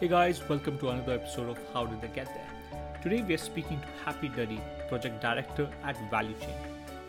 Hey 0.00 0.08
guys, 0.08 0.40
welcome 0.48 0.78
to 0.78 0.88
another 0.88 1.12
episode 1.12 1.50
of 1.50 1.58
How 1.74 1.84
Did 1.84 2.00
They 2.00 2.08
Get 2.08 2.24
There? 2.24 2.80
Today 3.02 3.20
we 3.20 3.34
are 3.34 3.36
speaking 3.36 3.78
to 3.82 3.86
Happy 4.02 4.30
Duddy, 4.30 4.58
Project 4.88 5.20
Director 5.20 5.68
at 5.84 5.94
Value 6.10 6.34
Chain. 6.40 6.54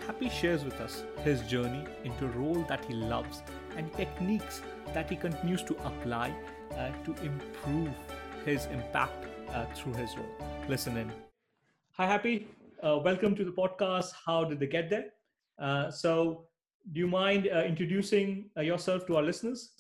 Happy 0.06 0.28
shares 0.28 0.66
with 0.66 0.74
us 0.82 1.06
his 1.24 1.40
journey 1.44 1.86
into 2.04 2.26
a 2.26 2.28
role 2.32 2.66
that 2.68 2.84
he 2.84 2.94
loves 2.94 3.44
and 3.78 3.94
techniques 3.94 4.62
that 4.94 5.10
he 5.10 5.16
continues 5.16 5.64
to 5.64 5.78
apply 5.86 6.34
uh, 6.78 6.90
to 7.06 7.16
improve 7.24 7.92
his 8.44 8.66
impact 8.66 9.26
uh, 9.52 9.64
through 9.74 9.94
his 9.94 10.18
role. 10.18 10.36
Listen 10.68 10.98
in. 10.98 11.10
Hi, 11.92 12.06
Happy. 12.06 12.50
Uh, 12.84 13.00
welcome 13.02 13.38
to 13.38 13.46
the 13.46 13.52
podcast. 13.52 14.12
How 14.26 14.44
did 14.44 14.60
they 14.60 14.68
get 14.68 14.90
there? 14.90 15.06
Uh, 15.58 15.90
so, 15.90 16.48
do 16.92 17.00
you 17.00 17.08
mind 17.08 17.48
uh, 17.48 17.64
introducing 17.64 18.50
uh, 18.58 18.60
yourself 18.60 19.08
to 19.08 19.16
our 19.16 19.24
listeners? 19.24 19.76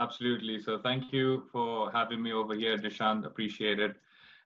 Absolutely. 0.00 0.60
So 0.60 0.78
thank 0.78 1.12
you 1.12 1.44
for 1.52 1.90
having 1.92 2.20
me 2.22 2.32
over 2.32 2.54
here, 2.54 2.76
Dishant. 2.76 3.24
Appreciate 3.24 3.78
it. 3.78 3.94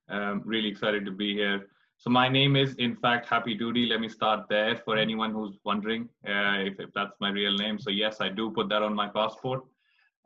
Um, 0.08 0.42
really 0.44 0.68
excited 0.68 1.04
to 1.06 1.10
be 1.10 1.34
here. 1.34 1.68
So 1.96 2.10
my 2.10 2.28
name 2.28 2.54
is, 2.54 2.74
in 2.76 2.94
fact, 2.94 3.26
Happy 3.28 3.54
Duty. 3.54 3.86
Let 3.86 4.00
me 4.00 4.08
start 4.08 4.46
there 4.48 4.76
for 4.76 4.96
anyone 4.96 5.32
who's 5.32 5.58
wondering 5.64 6.08
uh, 6.26 6.60
if, 6.60 6.78
if, 6.78 6.92
that's 6.94 7.14
my 7.20 7.30
real 7.30 7.56
name. 7.56 7.78
So 7.78 7.90
yes, 7.90 8.20
I 8.20 8.28
do 8.28 8.50
put 8.50 8.68
that 8.68 8.82
on 8.82 8.94
my 8.94 9.08
passport. 9.08 9.64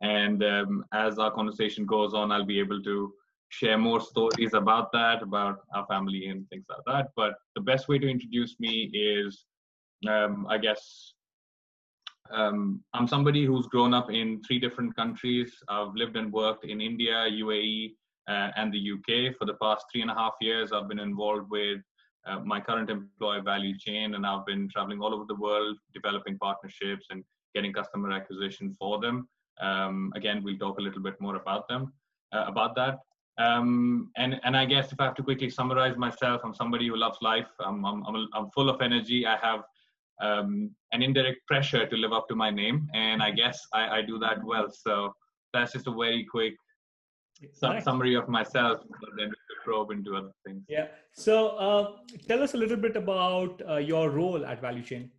And 0.02 0.42
um, 0.44 0.84
as 0.92 1.18
our 1.18 1.30
conversation 1.30 1.86
goes 1.86 2.12
on, 2.14 2.30
I'll 2.32 2.44
be 2.44 2.58
able 2.58 2.82
to 2.82 3.14
share 3.48 3.78
more 3.78 4.00
stories 4.00 4.54
about 4.54 4.92
that, 4.92 5.22
about 5.22 5.60
our 5.74 5.86
family 5.86 6.26
and 6.26 6.48
things 6.50 6.64
like 6.68 6.84
that. 6.86 7.12
But 7.16 7.34
the 7.54 7.62
best 7.62 7.88
way 7.88 7.98
to 7.98 8.08
introduce 8.10 8.58
me 8.58 8.90
is, 8.92 9.46
um, 10.08 10.46
I 10.50 10.58
guess, 10.58 11.14
um, 12.32 12.82
I'm 12.94 13.06
somebody 13.06 13.44
who's 13.44 13.66
grown 13.66 13.94
up 13.94 14.10
in 14.10 14.42
three 14.42 14.58
different 14.58 14.96
countries. 14.96 15.52
I've 15.68 15.94
lived 15.94 16.16
and 16.16 16.32
worked 16.32 16.64
in 16.64 16.80
India, 16.80 17.26
UAE, 17.30 17.94
uh, 18.28 18.50
and 18.56 18.72
the 18.72 18.92
UK 18.92 19.36
for 19.36 19.44
the 19.44 19.54
past 19.54 19.86
three 19.90 20.02
and 20.02 20.10
a 20.10 20.14
half 20.14 20.34
years. 20.40 20.72
I've 20.72 20.88
been 20.88 20.98
involved 20.98 21.50
with 21.50 21.80
uh, 22.26 22.40
my 22.40 22.60
current 22.60 22.90
employer 22.90 23.42
value 23.42 23.76
chain, 23.76 24.14
and 24.14 24.26
I've 24.26 24.46
been 24.46 24.68
traveling 24.68 25.00
all 25.00 25.14
over 25.14 25.24
the 25.26 25.34
world, 25.34 25.76
developing 25.92 26.38
partnerships 26.38 27.06
and 27.10 27.24
getting 27.54 27.72
customer 27.72 28.12
acquisition 28.12 28.74
for 28.78 29.00
them. 29.00 29.28
Um, 29.60 30.12
again, 30.14 30.42
we'll 30.42 30.58
talk 30.58 30.78
a 30.78 30.82
little 30.82 31.02
bit 31.02 31.20
more 31.20 31.36
about 31.36 31.68
them, 31.68 31.92
uh, 32.32 32.44
about 32.46 32.74
that. 32.76 33.00
Um, 33.38 34.10
and 34.16 34.38
and 34.44 34.56
I 34.56 34.66
guess 34.66 34.92
if 34.92 35.00
I 35.00 35.04
have 35.04 35.14
to 35.14 35.22
quickly 35.22 35.48
summarize 35.48 35.96
myself, 35.96 36.42
I'm 36.44 36.54
somebody 36.54 36.88
who 36.88 36.96
loves 36.96 37.18
life. 37.22 37.48
I'm 37.60 37.84
I'm 37.84 38.04
I'm, 38.06 38.28
I'm 38.34 38.50
full 38.50 38.68
of 38.68 38.80
energy. 38.82 39.26
I 39.26 39.36
have 39.38 39.64
um, 40.22 40.70
an 40.92 41.02
indirect 41.02 41.46
pressure 41.46 41.86
to 41.86 41.96
live 41.96 42.12
up 42.12 42.28
to 42.28 42.34
my 42.34 42.50
name, 42.50 42.88
and 42.94 43.22
I 43.22 43.30
guess 43.30 43.60
I, 43.74 43.98
I 43.98 44.02
do 44.02 44.18
that 44.20 44.42
well. 44.44 44.68
So 44.70 45.12
that's 45.52 45.72
just 45.72 45.86
a 45.86 45.90
very 45.92 46.24
quick 46.24 46.54
nice. 47.62 47.84
summary 47.84 48.14
of 48.14 48.28
myself, 48.28 48.80
but 49.00 49.10
then 49.16 49.26
we 49.26 49.36
could 49.48 49.64
probe 49.64 49.90
into 49.90 50.16
other 50.16 50.32
things. 50.46 50.62
Yeah. 50.68 50.86
So 51.12 51.48
uh, 51.48 51.96
tell 52.28 52.42
us 52.42 52.54
a 52.54 52.56
little 52.56 52.76
bit 52.76 52.96
about 52.96 53.60
uh, 53.68 53.76
your 53.76 54.10
role 54.10 54.46
at 54.46 54.60
Value 54.60 54.82
Chain. 54.82 55.10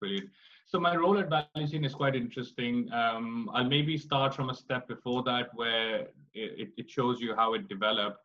Brilliant. 0.00 0.28
So 0.66 0.80
my 0.80 0.96
role 0.96 1.18
at 1.18 1.30
Value 1.30 1.68
Chain 1.70 1.84
is 1.84 1.94
quite 1.94 2.16
interesting. 2.16 2.90
Um, 2.92 3.48
I'll 3.54 3.68
maybe 3.68 3.96
start 3.96 4.34
from 4.34 4.50
a 4.50 4.54
step 4.54 4.88
before 4.88 5.22
that, 5.22 5.50
where 5.54 6.08
it, 6.34 6.70
it 6.76 6.90
shows 6.90 7.20
you 7.20 7.36
how 7.36 7.54
it 7.54 7.68
developed. 7.68 8.18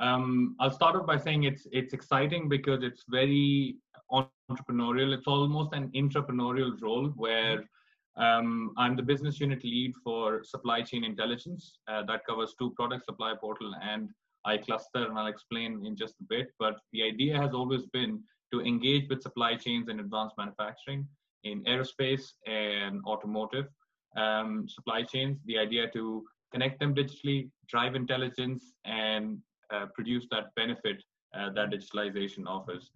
Um, 0.00 0.56
I'll 0.58 0.72
start 0.72 0.96
off 0.96 1.06
by 1.06 1.16
saying 1.16 1.44
it's 1.44 1.68
it's 1.70 1.94
exciting 1.94 2.48
because 2.48 2.82
it's 2.82 3.04
very 3.08 3.76
entrepreneurial. 4.50 5.12
It's 5.16 5.26
almost 5.26 5.72
an 5.72 5.90
entrepreneurial 5.94 6.80
role 6.80 7.08
where 7.16 7.64
um, 8.16 8.72
I'm 8.76 8.96
the 8.96 9.02
business 9.02 9.40
unit 9.40 9.64
lead 9.64 9.94
for 10.04 10.44
supply 10.44 10.82
chain 10.82 11.04
intelligence. 11.04 11.78
Uh, 11.88 12.02
that 12.04 12.24
covers 12.26 12.54
two 12.58 12.70
products, 12.76 13.06
Supply 13.06 13.34
Portal 13.40 13.74
and 13.82 14.08
iCluster, 14.46 15.08
and 15.08 15.18
I'll 15.18 15.26
explain 15.26 15.84
in 15.86 15.96
just 15.96 16.14
a 16.20 16.24
bit. 16.28 16.48
But 16.58 16.76
the 16.92 17.02
idea 17.02 17.40
has 17.40 17.54
always 17.54 17.86
been 17.92 18.22
to 18.52 18.60
engage 18.60 19.08
with 19.08 19.22
supply 19.22 19.56
chains 19.56 19.88
and 19.88 20.00
advanced 20.00 20.36
manufacturing 20.38 21.08
in 21.42 21.64
aerospace 21.64 22.32
and 22.46 23.02
automotive 23.06 23.66
um, 24.16 24.68
supply 24.68 25.02
chains. 25.02 25.38
The 25.46 25.58
idea 25.58 25.90
to 25.92 26.24
connect 26.52 26.78
them 26.78 26.94
digitally, 26.94 27.50
drive 27.68 27.94
intelligence, 27.96 28.74
and 28.84 29.38
uh, 29.72 29.86
produce 29.94 30.26
that 30.30 30.54
benefit 30.54 31.02
uh, 31.36 31.50
that 31.50 31.70
digitalization 31.70 32.46
offers. 32.46 32.90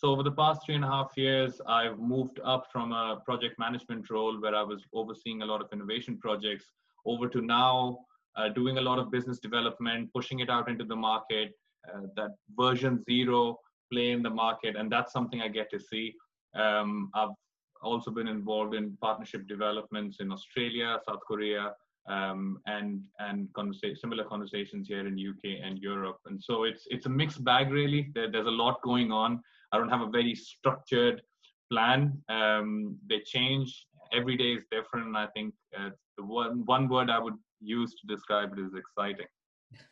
So 0.00 0.08
over 0.08 0.22
the 0.22 0.32
past 0.32 0.62
three 0.64 0.76
and 0.76 0.84
a 0.84 0.88
half 0.88 1.12
years, 1.14 1.60
I've 1.66 1.98
moved 1.98 2.40
up 2.42 2.68
from 2.72 2.92
a 2.92 3.20
project 3.22 3.58
management 3.58 4.08
role 4.08 4.40
where 4.40 4.54
I 4.54 4.62
was 4.62 4.82
overseeing 4.94 5.42
a 5.42 5.44
lot 5.44 5.60
of 5.60 5.66
innovation 5.74 6.16
projects 6.16 6.64
over 7.04 7.28
to 7.28 7.42
now 7.42 7.98
uh, 8.34 8.48
doing 8.48 8.78
a 8.78 8.80
lot 8.80 8.98
of 8.98 9.10
business 9.10 9.38
development, 9.38 10.08
pushing 10.14 10.40
it 10.40 10.48
out 10.48 10.70
into 10.70 10.84
the 10.84 10.96
market, 10.96 11.52
uh, 11.86 12.06
that 12.16 12.30
version 12.56 13.04
zero 13.04 13.58
play 13.92 14.12
in 14.12 14.22
the 14.22 14.30
market. 14.30 14.74
And 14.74 14.90
that's 14.90 15.12
something 15.12 15.42
I 15.42 15.48
get 15.48 15.70
to 15.70 15.78
see. 15.78 16.14
Um, 16.54 17.10
I've 17.14 17.36
also 17.82 18.10
been 18.10 18.28
involved 18.28 18.74
in 18.74 18.96
partnership 19.02 19.46
developments 19.48 20.16
in 20.20 20.32
Australia, 20.32 20.98
South 21.06 21.20
Korea, 21.28 21.74
um, 22.08 22.58
and 22.64 23.02
and 23.18 23.48
conversa- 23.52 23.98
similar 23.98 24.24
conversations 24.24 24.88
here 24.88 25.06
in 25.06 25.18
UK 25.18 25.60
and 25.62 25.78
Europe. 25.78 26.20
And 26.24 26.42
so 26.42 26.64
it's 26.64 26.86
it's 26.88 27.04
a 27.04 27.10
mixed 27.10 27.44
bag 27.44 27.70
really. 27.70 28.10
There, 28.14 28.30
there's 28.30 28.46
a 28.46 28.58
lot 28.64 28.80
going 28.80 29.12
on. 29.12 29.42
I 29.72 29.78
don't 29.78 29.88
have 29.88 30.00
a 30.00 30.10
very 30.10 30.34
structured 30.34 31.22
plan. 31.70 32.20
Um, 32.28 32.96
they 33.08 33.20
change. 33.20 33.86
Every 34.12 34.36
day 34.36 34.52
is 34.54 34.64
different. 34.70 35.16
I 35.16 35.26
think 35.28 35.54
uh, 35.78 35.90
the 36.18 36.24
one, 36.24 36.64
one 36.66 36.88
word 36.88 37.10
I 37.10 37.18
would 37.18 37.36
use 37.60 37.94
to 38.00 38.06
describe 38.06 38.52
it 38.52 38.60
is 38.60 38.74
exciting. 38.74 39.26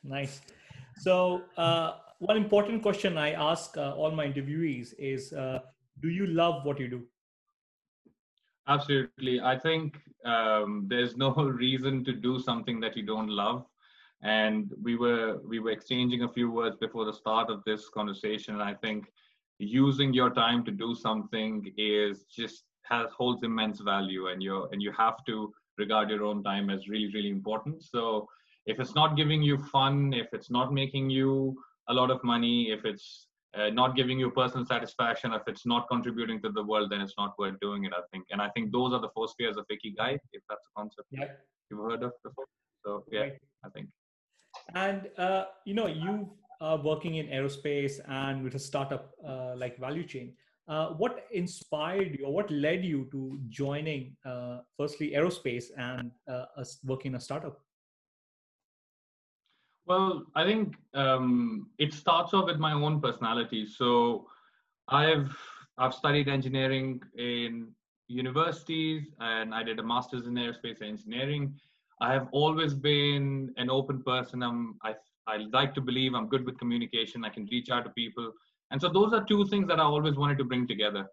Nice. 0.02 0.40
So, 0.96 1.42
uh, 1.56 1.98
one 2.18 2.36
important 2.36 2.82
question 2.82 3.16
I 3.16 3.32
ask 3.32 3.76
uh, 3.76 3.94
all 3.94 4.10
my 4.10 4.26
interviewees 4.26 4.92
is 4.98 5.32
uh, 5.32 5.60
Do 6.00 6.08
you 6.08 6.26
love 6.26 6.64
what 6.64 6.80
you 6.80 6.88
do? 6.88 7.04
Absolutely. 8.66 9.40
I 9.40 9.56
think 9.56 9.98
um, 10.24 10.86
there's 10.88 11.16
no 11.16 11.32
reason 11.64 12.04
to 12.04 12.12
do 12.12 12.40
something 12.40 12.80
that 12.80 12.96
you 12.96 13.04
don't 13.04 13.28
love 13.28 13.64
and 14.22 14.72
we 14.82 14.96
were 14.96 15.38
we 15.46 15.60
were 15.60 15.70
exchanging 15.70 16.22
a 16.22 16.28
few 16.28 16.50
words 16.50 16.76
before 16.76 17.04
the 17.04 17.12
start 17.12 17.50
of 17.50 17.62
this 17.64 17.88
conversation 17.88 18.54
and 18.54 18.62
i 18.62 18.74
think 18.74 19.06
using 19.58 20.12
your 20.14 20.30
time 20.30 20.64
to 20.64 20.70
do 20.70 20.94
something 20.94 21.72
is 21.76 22.24
just 22.24 22.64
has 22.84 23.10
holds 23.10 23.42
immense 23.42 23.80
value 23.80 24.28
and 24.28 24.42
you 24.42 24.68
and 24.72 24.80
you 24.80 24.92
have 24.92 25.24
to 25.26 25.52
regard 25.76 26.10
your 26.10 26.24
own 26.24 26.42
time 26.42 26.70
as 26.70 26.88
really 26.88 27.10
really 27.12 27.30
important 27.30 27.82
so 27.82 28.26
if 28.66 28.80
it's 28.80 28.94
not 28.94 29.16
giving 29.16 29.42
you 29.42 29.58
fun 29.58 30.12
if 30.12 30.28
it's 30.32 30.50
not 30.50 30.72
making 30.72 31.10
you 31.10 31.56
a 31.88 31.94
lot 31.94 32.10
of 32.10 32.22
money 32.22 32.70
if 32.70 32.84
it's 32.84 33.26
uh, 33.56 33.70
not 33.70 33.96
giving 33.96 34.18
you 34.18 34.30
personal 34.30 34.64
satisfaction 34.64 35.32
if 35.32 35.42
it's 35.46 35.66
not 35.66 35.88
contributing 35.88 36.40
to 36.40 36.50
the 36.50 36.62
world 36.62 36.90
then 36.90 37.00
it's 37.00 37.14
not 37.18 37.34
worth 37.38 37.58
doing 37.60 37.84
it 37.84 37.92
i 37.96 38.02
think 38.12 38.24
and 38.30 38.40
i 38.40 38.48
think 38.50 38.70
those 38.70 38.92
are 38.92 39.00
the 39.00 39.10
four 39.14 39.26
spheres 39.26 39.56
of 39.56 39.66
ikigai 39.72 40.16
if 40.32 40.42
that's 40.48 40.66
a 40.66 40.80
concept 40.80 41.08
yeah. 41.10 41.24
you've 41.70 41.80
heard 41.80 42.02
of 42.02 42.12
before 42.22 42.46
so 42.84 43.04
yeah 43.10 43.20
right. 43.20 43.38
i 43.64 43.68
think 43.70 43.88
and 44.74 45.08
uh, 45.18 45.44
you 45.64 45.74
know 45.74 45.86
you 45.86 46.30
uh, 46.60 46.78
working 46.82 47.16
in 47.16 47.26
aerospace 47.26 48.00
and 48.08 48.42
with 48.42 48.54
a 48.54 48.58
startup 48.58 49.10
uh, 49.26 49.54
like 49.56 49.78
Value 49.78 50.04
Chain. 50.04 50.34
Uh, 50.68 50.88
what 50.90 51.24
inspired 51.32 52.16
you 52.18 52.26
or 52.26 52.32
what 52.32 52.50
led 52.50 52.84
you 52.84 53.08
to 53.10 53.38
joining 53.48 54.14
uh, 54.26 54.58
firstly 54.76 55.12
aerospace 55.16 55.66
and 55.78 56.10
uh, 56.30 56.44
working 56.84 57.12
in 57.12 57.16
a 57.16 57.20
startup? 57.20 57.60
Well, 59.86 60.24
I 60.34 60.44
think 60.44 60.76
um, 60.92 61.70
it 61.78 61.94
starts 61.94 62.34
off 62.34 62.44
with 62.44 62.58
my 62.58 62.74
own 62.74 63.00
personality. 63.00 63.66
So 63.66 64.26
I've 64.88 65.34
I've 65.78 65.94
studied 65.94 66.28
engineering 66.28 67.00
in 67.16 67.68
universities 68.08 69.04
and 69.20 69.54
I 69.54 69.62
did 69.62 69.78
a 69.78 69.82
master's 69.82 70.26
in 70.26 70.34
aerospace 70.34 70.82
engineering. 70.82 71.54
I 72.00 72.12
have 72.12 72.28
always 72.32 72.74
been 72.74 73.52
an 73.56 73.70
open 73.70 74.02
person. 74.02 74.42
I'm, 74.42 74.76
I 74.82 74.94
I 75.28 75.36
like 75.52 75.74
to 75.74 75.80
believe 75.80 76.14
I'm 76.14 76.28
good 76.28 76.44
with 76.46 76.58
communication. 76.58 77.24
I 77.24 77.28
can 77.28 77.46
reach 77.52 77.70
out 77.70 77.84
to 77.84 77.90
people. 77.90 78.32
And 78.70 78.80
so 78.80 78.88
those 78.88 79.12
are 79.12 79.24
two 79.24 79.46
things 79.48 79.68
that 79.68 79.80
I 79.80 79.84
always 79.84 80.16
wanted 80.16 80.38
to 80.38 80.44
bring 80.44 80.66
together. 80.66 81.06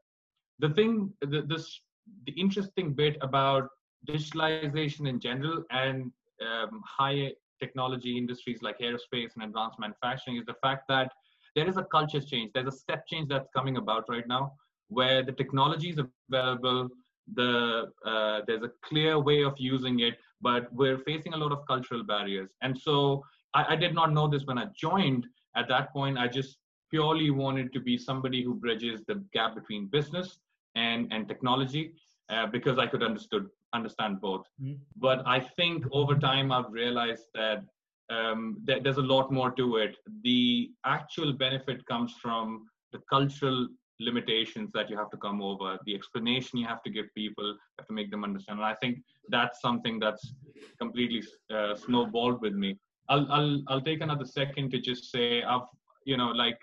The 0.59 0.69
thing, 0.69 1.13
the, 1.21 1.41
this, 1.41 1.81
the 2.25 2.33
interesting 2.33 2.93
bit 2.93 3.17
about 3.21 3.69
digitalization 4.09 5.07
in 5.07 5.19
general 5.19 5.63
and 5.71 6.11
um, 6.41 6.81
high 6.85 7.31
technology 7.59 8.17
industries 8.17 8.61
like 8.61 8.79
aerospace 8.79 9.31
and 9.35 9.43
advanced 9.43 9.79
manufacturing 9.79 10.37
is 10.37 10.45
the 10.45 10.55
fact 10.61 10.83
that 10.89 11.11
there 11.55 11.67
is 11.67 11.77
a 11.77 11.83
culture 11.83 12.19
change. 12.21 12.51
There's 12.53 12.67
a 12.67 12.77
step 12.77 13.07
change 13.07 13.29
that's 13.29 13.49
coming 13.55 13.77
about 13.77 14.09
right 14.09 14.27
now 14.27 14.53
where 14.89 15.23
the 15.23 15.31
technology 15.31 15.89
is 15.89 15.99
available, 16.29 16.89
the 17.33 17.91
uh, 18.05 18.41
there's 18.45 18.63
a 18.63 18.71
clear 18.83 19.19
way 19.19 19.43
of 19.43 19.53
using 19.57 19.99
it, 20.01 20.15
but 20.41 20.71
we're 20.73 20.99
facing 20.99 21.33
a 21.33 21.37
lot 21.37 21.51
of 21.51 21.65
cultural 21.67 22.03
barriers. 22.03 22.49
And 22.61 22.77
so 22.77 23.23
I, 23.55 23.73
I 23.73 23.75
did 23.75 23.95
not 23.95 24.13
know 24.13 24.27
this 24.27 24.45
when 24.45 24.57
I 24.57 24.65
joined. 24.75 25.25
At 25.55 25.67
that 25.69 25.91
point, 25.93 26.17
I 26.17 26.27
just 26.27 26.57
purely 26.91 27.29
wanted 27.31 27.73
to 27.73 27.79
be 27.79 27.97
somebody 27.97 28.43
who 28.43 28.53
bridges 28.53 29.01
the 29.07 29.23
gap 29.33 29.55
between 29.55 29.87
business 29.87 30.39
and 30.75 31.11
and 31.13 31.27
technology 31.27 31.93
uh, 32.29 32.47
because 32.47 32.77
I 32.77 32.87
could 32.87 33.03
understood 33.03 33.47
understand 33.73 34.21
both. 34.21 34.45
Mm-hmm. 34.61 34.75
But 34.97 35.19
I 35.25 35.39
think 35.57 35.85
over 35.91 36.15
time 36.15 36.51
I've 36.51 36.71
realized 36.71 37.27
that 37.33 37.63
um, 38.09 38.57
that 38.65 38.83
there's 38.83 38.97
a 38.97 39.09
lot 39.15 39.31
more 39.31 39.51
to 39.51 39.77
it. 39.77 39.95
The 40.23 40.71
actual 40.85 41.33
benefit 41.33 41.85
comes 41.87 42.13
from 42.21 42.67
the 42.91 42.99
cultural 43.09 43.67
limitations 43.99 44.71
that 44.73 44.89
you 44.89 44.97
have 44.97 45.09
to 45.09 45.17
come 45.17 45.41
over, 45.41 45.77
the 45.85 45.95
explanation 45.95 46.59
you 46.59 46.67
have 46.67 46.83
to 46.83 46.89
give 46.89 47.05
people, 47.15 47.45
you 47.45 47.57
have 47.79 47.87
to 47.87 47.93
make 47.93 48.11
them 48.11 48.23
understand. 48.23 48.59
And 48.59 48.65
I 48.65 48.75
think 48.75 48.99
that's 49.29 49.61
something 49.61 49.99
that's 49.99 50.33
completely 50.79 51.23
uh, 51.53 51.75
snowballed 51.75 52.41
with 52.41 52.53
me. 52.53 52.77
I'll, 53.09 53.31
I'll 53.31 53.63
I'll 53.67 53.81
take 53.81 54.01
another 54.01 54.25
second 54.25 54.71
to 54.71 54.79
just 54.79 55.11
say 55.11 55.43
I've 55.43 55.67
you 56.05 56.17
know 56.17 56.31
like 56.31 56.59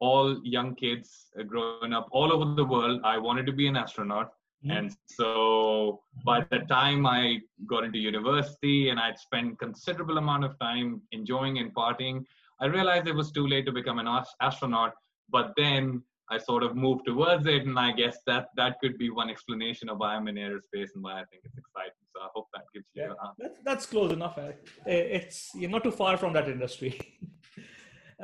all 0.00 0.40
young 0.44 0.74
kids 0.74 1.26
growing 1.46 1.92
up 1.92 2.08
all 2.12 2.32
over 2.32 2.54
the 2.54 2.64
world, 2.64 3.00
I 3.04 3.18
wanted 3.18 3.46
to 3.46 3.52
be 3.52 3.66
an 3.66 3.76
astronaut. 3.76 4.32
Mm-hmm. 4.64 4.76
And 4.76 4.96
so 5.06 6.00
by 6.24 6.44
the 6.50 6.60
time 6.60 7.06
I 7.06 7.40
got 7.66 7.84
into 7.84 7.98
university 7.98 8.90
and 8.90 8.98
I'd 8.98 9.18
spent 9.18 9.58
considerable 9.58 10.18
amount 10.18 10.44
of 10.44 10.58
time 10.58 11.02
enjoying 11.12 11.58
and 11.58 11.74
partying, 11.74 12.24
I 12.60 12.66
realized 12.66 13.06
it 13.06 13.14
was 13.14 13.30
too 13.30 13.46
late 13.46 13.66
to 13.66 13.72
become 13.72 13.98
an 13.98 14.08
astronaut. 14.40 14.94
But 15.30 15.52
then 15.56 16.02
I 16.30 16.38
sort 16.38 16.62
of 16.62 16.76
moved 16.76 17.06
towards 17.06 17.46
it, 17.46 17.66
and 17.66 17.78
I 17.78 17.92
guess 17.92 18.18
that 18.26 18.48
that 18.56 18.80
could 18.80 18.98
be 18.98 19.10
one 19.10 19.30
explanation 19.30 19.88
of 19.88 19.98
why 19.98 20.14
I'm 20.14 20.28
in 20.28 20.34
aerospace 20.34 20.90
and 20.94 21.02
why 21.02 21.20
I 21.20 21.24
think 21.24 21.42
it's 21.44 21.56
exciting. 21.56 21.92
So 22.18 22.24
I 22.24 22.28
hope 22.34 22.48
that 22.52 22.64
gives 22.74 22.86
you. 22.94 23.02
Yeah, 23.02 23.14
that's, 23.38 23.58
that's 23.64 23.86
close 23.86 24.12
enough. 24.12 24.38
It's 24.86 25.50
you're 25.54 25.70
not 25.70 25.84
too 25.84 25.92
far 25.92 26.16
from 26.16 26.32
that 26.34 26.48
industry. 26.48 26.98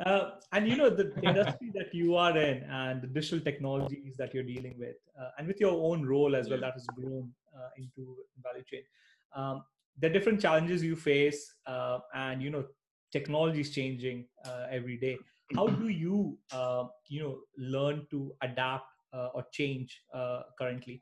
Uh, 0.05 0.31
and 0.51 0.67
you 0.67 0.75
know 0.75 0.89
the 0.89 1.13
industry 1.23 1.71
that 1.73 1.95
you 1.95 2.17
are 2.17 2.37
in 2.37 2.63
and 2.63 3.01
the 3.01 3.07
digital 3.07 3.39
technologies 3.39 4.17
that 4.17 4.33
you're 4.33 4.43
dealing 4.43 4.75
with 4.77 4.97
uh, 5.17 5.29
and 5.37 5.47
with 5.47 5.57
your 5.61 5.71
own 5.71 6.05
role 6.05 6.35
as 6.35 6.49
well 6.49 6.59
that 6.59 6.73
has 6.73 6.85
grown 6.87 7.31
uh, 7.55 7.69
into 7.77 8.17
value 8.43 8.61
chain 8.69 8.81
um, 9.37 9.63
the 10.01 10.09
different 10.09 10.41
challenges 10.41 10.83
you 10.83 10.97
face 10.97 11.55
uh, 11.65 11.99
and 12.13 12.43
you 12.43 12.49
know 12.49 12.65
technology 13.13 13.61
is 13.61 13.69
changing 13.69 14.25
uh, 14.45 14.65
every 14.69 14.97
day 14.97 15.17
how 15.55 15.65
do 15.65 15.87
you 15.87 16.37
you 17.07 17.23
know 17.23 17.39
learn 17.57 18.05
to 18.11 18.33
adapt 18.41 18.91
or 19.13 19.45
change 19.53 20.03
currently 20.59 21.01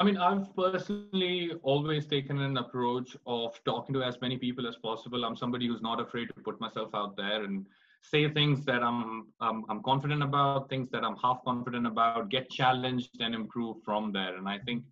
I 0.00 0.02
mean, 0.02 0.16
I've 0.16 0.56
personally 0.56 1.52
always 1.62 2.06
taken 2.06 2.40
an 2.40 2.56
approach 2.56 3.14
of 3.26 3.62
talking 3.66 3.92
to 3.92 4.02
as 4.02 4.18
many 4.22 4.38
people 4.38 4.66
as 4.66 4.76
possible. 4.76 5.26
I'm 5.26 5.36
somebody 5.36 5.66
who's 5.66 5.82
not 5.82 6.00
afraid 6.00 6.28
to 6.28 6.42
put 6.42 6.58
myself 6.58 6.94
out 6.94 7.18
there 7.18 7.44
and 7.44 7.66
say 8.00 8.30
things 8.30 8.64
that 8.64 8.82
I'm 8.82 9.26
um, 9.42 9.66
I'm 9.68 9.82
confident 9.82 10.22
about, 10.22 10.70
things 10.70 10.88
that 10.92 11.04
I'm 11.04 11.16
half 11.16 11.44
confident 11.44 11.86
about, 11.86 12.30
get 12.30 12.48
challenged 12.48 13.20
and 13.20 13.34
improve 13.34 13.76
from 13.84 14.10
there. 14.10 14.38
And 14.38 14.48
I 14.48 14.58
think 14.60 14.84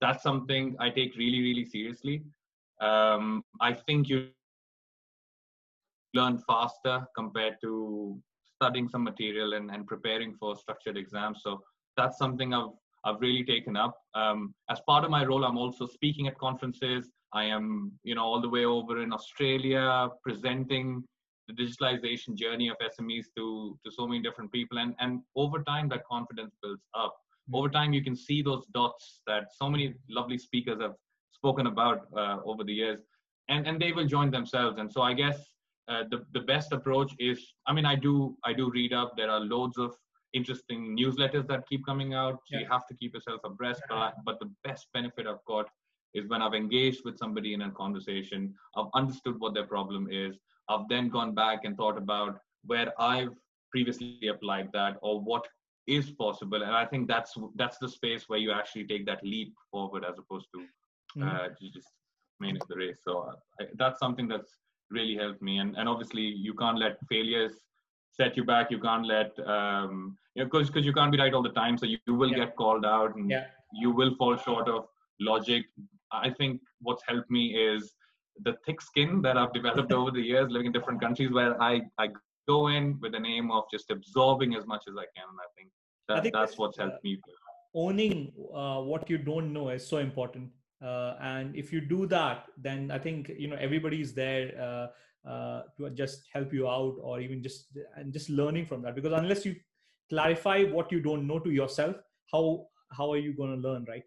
that's 0.00 0.24
something 0.24 0.74
I 0.80 0.90
take 0.90 1.14
really, 1.16 1.40
really 1.40 1.64
seriously. 1.64 2.24
Um, 2.80 3.44
I 3.60 3.74
think 3.74 4.08
you 4.08 4.30
learn 6.14 6.42
faster 6.48 7.06
compared 7.14 7.60
to 7.60 8.20
studying 8.56 8.88
some 8.88 9.04
material 9.04 9.52
and, 9.52 9.70
and 9.70 9.86
preparing 9.86 10.34
for 10.34 10.56
structured 10.56 10.96
exams. 10.96 11.42
So 11.44 11.62
that's 11.96 12.18
something 12.18 12.52
I've 12.52 12.70
I've 13.04 13.20
really 13.20 13.44
taken 13.44 13.76
up. 13.76 13.96
Um, 14.14 14.54
as 14.70 14.80
part 14.86 15.04
of 15.04 15.10
my 15.10 15.24
role, 15.24 15.44
I'm 15.44 15.58
also 15.58 15.86
speaking 15.86 16.26
at 16.26 16.38
conferences. 16.38 17.10
I 17.32 17.44
am, 17.44 17.92
you 18.02 18.14
know, 18.14 18.24
all 18.24 18.40
the 18.40 18.48
way 18.48 18.64
over 18.64 19.02
in 19.02 19.12
Australia 19.12 20.08
presenting 20.22 21.04
the 21.48 21.54
digitalization 21.54 22.34
journey 22.34 22.68
of 22.68 22.76
SMEs 22.78 23.26
to 23.36 23.78
to 23.84 23.90
so 23.90 24.06
many 24.06 24.22
different 24.22 24.52
people, 24.52 24.78
and 24.78 24.94
and 24.98 25.20
over 25.36 25.62
time 25.62 25.88
that 25.88 26.04
confidence 26.10 26.54
builds 26.62 26.82
up. 26.94 27.14
Mm-hmm. 27.14 27.56
Over 27.56 27.68
time, 27.68 27.92
you 27.92 28.02
can 28.02 28.16
see 28.16 28.42
those 28.42 28.66
dots 28.74 29.22
that 29.26 29.48
so 29.60 29.68
many 29.68 29.94
lovely 30.08 30.38
speakers 30.38 30.80
have 30.80 30.94
spoken 31.32 31.66
about 31.66 32.06
uh, 32.16 32.38
over 32.44 32.64
the 32.64 32.72
years, 32.72 33.00
and 33.48 33.66
and 33.66 33.80
they 33.80 33.92
will 33.92 34.06
join 34.06 34.30
themselves. 34.30 34.78
And 34.78 34.92
so 34.92 35.02
I 35.02 35.14
guess 35.14 35.38
uh, 35.88 36.04
the 36.10 36.24
the 36.32 36.40
best 36.40 36.72
approach 36.72 37.12
is, 37.18 37.38
I 37.66 37.72
mean, 37.72 37.86
I 37.86 37.96
do 37.96 38.36
I 38.44 38.52
do 38.52 38.70
read 38.70 38.92
up. 38.92 39.16
There 39.16 39.30
are 39.30 39.40
loads 39.40 39.78
of 39.78 39.94
interesting 40.34 40.96
newsletters 40.96 41.46
that 41.48 41.68
keep 41.68 41.84
coming 41.86 42.14
out. 42.14 42.40
Yeah. 42.50 42.60
you 42.60 42.66
have 42.70 42.86
to 42.88 42.94
keep 42.94 43.14
yourself 43.14 43.40
abreast. 43.44 43.82
But, 43.88 43.96
I, 43.96 44.12
but 44.24 44.38
the 44.40 44.50
best 44.64 44.86
benefit 44.92 45.26
I've 45.26 45.44
got 45.46 45.66
is 46.14 46.28
when 46.28 46.42
I've 46.42 46.54
engaged 46.54 47.02
with 47.04 47.18
somebody 47.18 47.54
in 47.54 47.62
a 47.62 47.70
conversation, 47.70 48.54
I've 48.76 48.86
understood 48.94 49.36
what 49.38 49.54
their 49.54 49.66
problem 49.66 50.08
is. 50.10 50.36
I've 50.68 50.88
then 50.88 51.08
gone 51.08 51.34
back 51.34 51.60
and 51.64 51.76
thought 51.76 51.98
about 51.98 52.38
where 52.64 52.92
I've 53.00 53.34
previously 53.70 54.28
applied 54.28 54.70
that 54.72 54.96
or 55.02 55.20
what 55.20 55.46
is 55.86 56.10
possible. 56.10 56.62
And 56.62 56.72
I 56.72 56.84
think 56.84 57.08
that's 57.08 57.34
that's 57.56 57.78
the 57.78 57.88
space 57.88 58.24
where 58.28 58.38
you 58.38 58.52
actually 58.52 58.86
take 58.86 59.06
that 59.06 59.24
leap 59.24 59.54
forward 59.70 60.04
as 60.04 60.18
opposed 60.18 60.46
to 60.54 60.60
mm-hmm. 61.18 61.28
uh, 61.28 61.48
just 61.72 61.88
manage 62.40 62.62
the 62.68 62.76
race. 62.76 63.00
So 63.02 63.30
I, 63.60 63.64
that's 63.76 63.98
something 63.98 64.28
that's 64.28 64.52
really 64.90 65.16
helped 65.16 65.42
me. 65.42 65.58
And 65.58 65.76
and 65.76 65.88
obviously 65.88 66.22
you 66.22 66.54
can't 66.54 66.78
let 66.78 66.98
failures 67.08 67.54
set 68.12 68.36
you 68.36 68.44
back. 68.44 68.70
You 68.70 68.80
can't 68.80 69.06
let 69.06 69.38
um, 69.46 70.16
you 70.34 70.42
know 70.42 70.50
because 70.50 70.68
because 70.68 70.84
you 70.84 70.92
can't 70.92 71.12
be 71.12 71.18
right 71.18 71.32
all 71.32 71.42
the 71.42 71.50
time. 71.50 71.78
So 71.78 71.86
you, 71.86 71.98
you 72.06 72.14
will 72.14 72.30
yeah. 72.30 72.44
get 72.44 72.56
called 72.56 72.84
out 72.84 73.14
and 73.16 73.30
yeah. 73.30 73.46
you 73.72 73.90
will 73.90 74.14
fall 74.16 74.36
short 74.36 74.68
of 74.68 74.86
logic. 75.20 75.64
I 76.12 76.30
think 76.30 76.60
what's 76.80 77.02
helped 77.06 77.30
me 77.30 77.48
is 77.48 77.94
the 78.44 78.56
thick 78.64 78.80
skin 78.80 79.20
that 79.22 79.36
I've 79.36 79.52
developed 79.52 79.92
over 80.00 80.10
the 80.10 80.20
years, 80.20 80.50
living 80.50 80.66
in 80.66 80.72
different 80.72 81.00
countries, 81.00 81.30
where 81.30 81.60
I 81.62 81.82
I 81.98 82.08
go 82.46 82.68
in 82.68 82.98
with 83.00 83.12
the 83.12 83.24
aim 83.24 83.50
of 83.50 83.64
just 83.70 83.90
absorbing 83.90 84.54
as 84.54 84.66
much 84.66 84.84
as 84.88 84.94
I 84.96 85.06
can. 85.14 85.26
And 85.28 85.38
I 85.38 85.48
think 85.56 85.70
that 86.08 86.18
I 86.18 86.20
think 86.20 86.34
that's 86.34 86.56
what's 86.58 86.78
helped 86.78 87.04
me. 87.04 87.18
Owning 87.74 88.32
uh, 88.54 88.80
what 88.80 89.10
you 89.10 89.18
don't 89.18 89.52
know 89.52 89.68
is 89.68 89.86
so 89.86 89.98
important. 89.98 90.50
Uh, 90.82 91.14
and 91.20 91.56
if 91.56 91.72
you 91.72 91.80
do 91.80 92.06
that, 92.06 92.46
then 92.56 92.90
I 92.90 92.98
think 92.98 93.30
you 93.36 93.48
know 93.48 93.56
everybody's 93.56 94.14
there 94.14 94.52
uh, 94.60 94.86
uh, 95.28 95.62
to 95.76 95.90
just 95.90 96.22
help 96.32 96.52
you 96.52 96.68
out 96.68 96.96
or 97.02 97.20
even 97.20 97.42
just 97.42 97.66
and 97.96 98.12
just 98.12 98.30
learning 98.30 98.66
from 98.66 98.82
that. 98.82 98.94
Because 98.94 99.12
unless 99.12 99.44
you 99.44 99.54
clarify 100.08 100.64
what 100.64 100.90
you 100.90 101.00
don't 101.00 101.26
know 101.26 101.38
to 101.38 101.50
yourself 101.50 101.96
how 102.32 102.66
how 102.96 103.10
are 103.12 103.18
you 103.18 103.34
going 103.34 103.54
to 103.54 103.68
learn 103.68 103.84
right? 103.88 104.02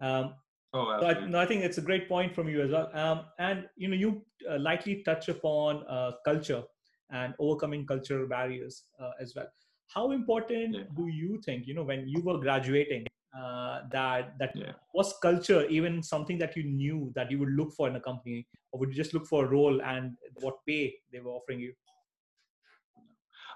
Um, 0.00 0.34
oh, 0.72 0.98
so 1.00 1.06
I, 1.06 1.42
I, 1.42 1.46
think 1.46 1.64
it's 1.64 1.78
a 1.78 1.82
great 1.82 2.08
point 2.08 2.34
from 2.34 2.48
you 2.48 2.62
as 2.62 2.70
well. 2.70 2.90
Um, 2.94 3.26
and 3.38 3.66
you 3.76 3.88
know 3.88 3.96
you 3.96 4.22
uh, 4.50 4.58
lightly 4.58 5.02
touch 5.04 5.28
upon 5.28 5.84
uh, 5.88 6.12
culture 6.24 6.62
and 7.10 7.34
overcoming 7.38 7.86
cultural 7.86 8.26
barriers 8.26 8.84
uh, 9.00 9.10
as 9.20 9.34
well. 9.36 9.46
How 9.88 10.12
important 10.12 10.74
yeah. 10.74 10.82
do 10.96 11.06
you 11.06 11.40
think 11.44 11.66
you 11.66 11.74
know 11.74 11.84
when 11.84 12.08
you 12.08 12.22
were 12.22 12.38
graduating 12.38 13.06
uh, 13.38 13.80
that 13.90 14.38
that 14.38 14.52
yeah. 14.54 14.72
was 14.92 15.14
culture 15.20 15.66
even 15.66 16.02
something 16.02 16.38
that 16.38 16.56
you 16.56 16.62
knew 16.62 17.12
that 17.14 17.30
you 17.30 17.38
would 17.38 17.50
look 17.50 17.72
for 17.72 17.88
in 17.88 17.96
a 17.96 18.00
company 18.00 18.46
or 18.72 18.78
would 18.78 18.90
you 18.90 18.94
just 18.94 19.14
look 19.14 19.26
for 19.26 19.44
a 19.44 19.48
role 19.48 19.82
and 19.82 20.12
what 20.40 20.54
pay 20.66 20.94
they 21.12 21.18
were 21.20 21.32
offering 21.32 21.58
you 21.58 21.72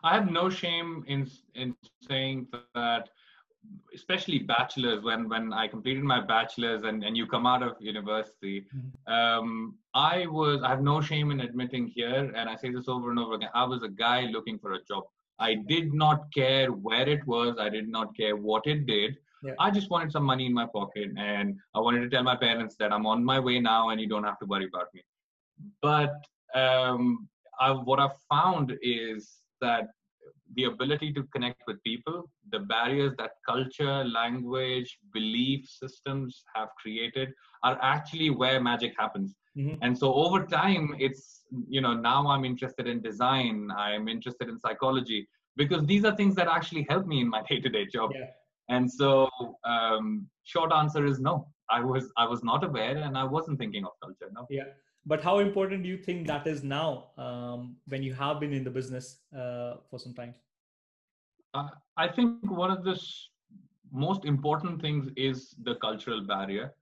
i 0.02 0.14
have 0.14 0.30
no 0.30 0.50
shame 0.50 1.04
in 1.06 1.30
in 1.54 1.74
saying 2.08 2.46
that 2.74 3.08
especially 3.94 4.38
bachelors 4.38 5.04
when 5.04 5.28
when 5.28 5.52
i 5.52 5.68
completed 5.68 6.02
my 6.02 6.20
bachelor's 6.20 6.84
and 6.84 7.04
and 7.04 7.16
you 7.16 7.26
come 7.26 7.46
out 7.46 7.62
of 7.62 7.76
university 7.78 8.64
mm-hmm. 8.74 9.12
um, 9.12 9.74
i 9.94 10.26
was 10.26 10.60
i 10.64 10.70
have 10.70 10.82
no 10.82 11.00
shame 11.00 11.30
in 11.30 11.40
admitting 11.40 11.86
here 11.86 12.32
and 12.34 12.48
i 12.48 12.56
say 12.56 12.70
this 12.70 12.88
over 12.88 13.10
and 13.10 13.18
over 13.18 13.34
again 13.34 13.50
i 13.54 13.64
was 13.64 13.82
a 13.82 13.88
guy 13.88 14.22
looking 14.22 14.58
for 14.58 14.72
a 14.72 14.84
job 14.84 15.04
i 15.38 15.54
did 15.54 15.92
not 15.92 16.32
care 16.32 16.72
where 16.72 17.08
it 17.08 17.24
was 17.26 17.56
i 17.58 17.68
did 17.68 17.88
not 17.88 18.16
care 18.16 18.36
what 18.36 18.66
it 18.66 18.86
did 18.86 19.16
yeah. 19.42 19.52
I 19.58 19.70
just 19.70 19.90
wanted 19.90 20.12
some 20.12 20.24
money 20.24 20.46
in 20.46 20.54
my 20.54 20.66
pocket 20.66 21.10
and 21.16 21.56
I 21.74 21.80
wanted 21.80 22.00
to 22.00 22.08
tell 22.08 22.22
my 22.22 22.36
parents 22.36 22.76
that 22.78 22.92
I'm 22.92 23.06
on 23.06 23.24
my 23.24 23.38
way 23.38 23.60
now 23.60 23.90
and 23.90 24.00
you 24.00 24.08
don't 24.08 24.24
have 24.24 24.38
to 24.40 24.46
worry 24.46 24.66
about 24.72 24.86
me. 24.94 25.02
But 25.82 26.14
um, 26.54 27.28
I, 27.60 27.72
what 27.72 27.98
I've 28.00 28.18
found 28.28 28.76
is 28.82 29.38
that 29.60 29.88
the 30.54 30.64
ability 30.64 31.12
to 31.12 31.22
connect 31.34 31.62
with 31.66 31.82
people, 31.82 32.30
the 32.50 32.60
barriers 32.60 33.14
that 33.18 33.32
culture, 33.46 34.04
language, 34.04 34.98
belief 35.12 35.68
systems 35.68 36.42
have 36.54 36.68
created 36.80 37.32
are 37.62 37.78
actually 37.82 38.30
where 38.30 38.60
magic 38.60 38.92
happens. 38.98 39.34
Mm-hmm. 39.56 39.76
And 39.82 39.98
so 39.98 40.14
over 40.14 40.46
time, 40.46 40.94
it's, 40.98 41.42
you 41.68 41.80
know, 41.80 41.94
now 41.94 42.28
I'm 42.28 42.44
interested 42.44 42.86
in 42.86 43.02
design, 43.02 43.70
I'm 43.76 44.08
interested 44.08 44.48
in 44.48 44.58
psychology, 44.58 45.28
because 45.56 45.84
these 45.84 46.04
are 46.04 46.14
things 46.14 46.34
that 46.36 46.48
actually 46.48 46.86
help 46.88 47.06
me 47.06 47.20
in 47.20 47.28
my 47.28 47.42
day 47.42 47.60
to 47.60 47.68
day 47.68 47.86
job. 47.86 48.12
Yeah. 48.14 48.26
And 48.68 48.90
so, 48.90 49.28
um, 49.64 50.28
short 50.44 50.72
answer 50.72 51.06
is 51.06 51.18
no. 51.20 51.48
I 51.70 51.80
was 51.80 52.10
I 52.16 52.26
was 52.26 52.42
not 52.42 52.64
aware, 52.64 52.96
and 52.96 53.16
I 53.16 53.24
wasn't 53.24 53.58
thinking 53.58 53.84
of 53.84 53.92
culture. 54.02 54.30
No. 54.32 54.46
Yeah, 54.50 54.64
but 55.06 55.22
how 55.22 55.38
important 55.38 55.82
do 55.82 55.88
you 55.88 55.96
think 55.96 56.26
that 56.26 56.46
is 56.46 56.62
now, 56.62 57.10
um, 57.16 57.76
when 57.86 58.02
you 58.02 58.14
have 58.14 58.40
been 58.40 58.52
in 58.52 58.64
the 58.64 58.70
business 58.70 59.18
uh, 59.36 59.76
for 59.90 59.98
some 59.98 60.14
time? 60.14 60.34
Uh, 61.54 61.68
I 61.96 62.08
think 62.08 62.50
one 62.50 62.70
of 62.70 62.84
the 62.84 62.98
most 63.90 64.24
important 64.24 64.80
things 64.80 65.10
is 65.16 65.54
the 65.62 65.76
cultural 65.76 66.22
barrier, 66.22 66.74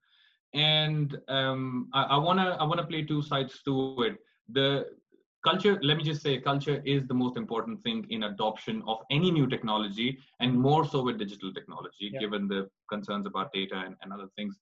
and 0.55 1.17
um, 1.29 1.89
I 1.93 2.17
want 2.17 2.39
to 2.39 2.57
I 2.61 2.65
want 2.65 2.81
to 2.81 2.87
play 2.87 3.03
two 3.03 3.23
sides 3.23 3.63
to 3.65 4.03
it. 4.03 4.19
The 4.49 4.87
culture 5.47 5.79
let 5.83 5.97
me 5.97 6.03
just 6.03 6.23
say 6.23 6.33
culture 6.39 6.79
is 6.85 7.07
the 7.07 7.19
most 7.23 7.37
important 7.37 7.83
thing 7.85 8.05
in 8.11 8.25
adoption 8.25 8.83
of 8.93 8.99
any 9.11 9.31
new 9.31 9.47
technology 9.55 10.19
and 10.41 10.53
more 10.69 10.85
so 10.93 11.03
with 11.03 11.19
digital 11.19 11.53
technology 11.59 12.07
yeah. 12.13 12.19
given 12.19 12.49
the 12.49 12.69
concerns 12.93 13.27
about 13.27 13.53
data 13.53 13.77
and, 13.87 13.95
and 14.03 14.13
other 14.13 14.29
things. 14.37 14.59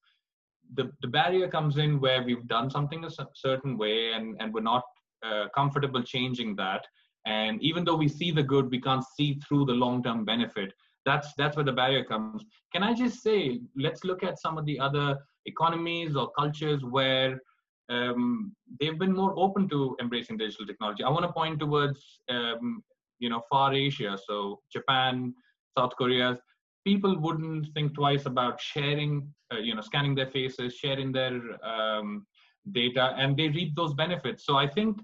The, 0.74 0.90
the 1.02 1.08
barrier 1.08 1.48
comes 1.48 1.78
in 1.78 2.00
where 2.00 2.22
we've 2.22 2.46
done 2.48 2.70
something 2.70 3.04
a 3.04 3.10
certain 3.34 3.78
way 3.78 4.12
and, 4.12 4.36
and 4.40 4.52
we're 4.52 4.70
not 4.74 4.84
uh, 5.26 5.46
comfortable 5.54 6.02
changing 6.02 6.56
that. 6.56 6.86
And 7.26 7.62
even 7.62 7.84
though 7.84 7.96
we 7.96 8.08
see 8.08 8.30
the 8.30 8.42
good 8.42 8.70
we 8.70 8.80
can't 8.80 9.04
see 9.16 9.40
through 9.46 9.64
the 9.66 9.78
long 9.84 10.02
term 10.02 10.24
benefit. 10.24 10.72
That's 11.06 11.28
that's 11.38 11.56
where 11.56 11.64
the 11.70 11.78
barrier 11.80 12.04
comes. 12.04 12.42
Can 12.72 12.82
i 12.82 12.92
just 12.94 13.22
say 13.22 13.60
let's 13.76 14.04
look 14.04 14.22
at 14.22 14.38
some 14.44 14.56
of 14.58 14.64
the 14.64 14.78
other 14.80 15.18
economies 15.46 16.16
or 16.16 16.30
cultures 16.38 16.82
where 16.96 17.40
um, 17.88 18.54
they've 18.80 18.98
been 18.98 19.12
more 19.12 19.34
open 19.36 19.68
to 19.68 19.96
embracing 20.00 20.36
digital 20.38 20.66
technology. 20.66 21.04
I 21.04 21.10
want 21.10 21.24
to 21.24 21.32
point 21.32 21.60
towards, 21.60 22.20
um, 22.28 22.82
you 23.18 23.28
know, 23.28 23.42
far 23.50 23.74
Asia, 23.74 24.18
so 24.26 24.60
Japan, 24.72 25.34
South 25.76 25.94
Korea. 25.96 26.38
People 26.86 27.18
wouldn't 27.18 27.68
think 27.74 27.94
twice 27.94 28.26
about 28.26 28.60
sharing, 28.60 29.32
uh, 29.52 29.58
you 29.58 29.74
know, 29.74 29.80
scanning 29.80 30.14
their 30.14 30.30
faces, 30.30 30.74
sharing 30.74 31.12
their 31.12 31.40
um, 31.64 32.26
data, 32.72 33.14
and 33.16 33.36
they 33.36 33.48
reap 33.48 33.74
those 33.74 33.94
benefits. 33.94 34.44
So 34.44 34.56
I 34.56 34.66
think, 34.66 34.98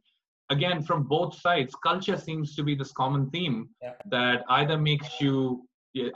again, 0.50 0.82
from 0.82 1.04
both 1.04 1.40
sides, 1.40 1.74
culture 1.82 2.18
seems 2.18 2.54
to 2.56 2.62
be 2.62 2.74
this 2.74 2.92
common 2.92 3.30
theme 3.30 3.68
yeah. 3.82 3.92
that 4.10 4.44
either 4.50 4.76
makes 4.76 5.20
you, 5.20 5.66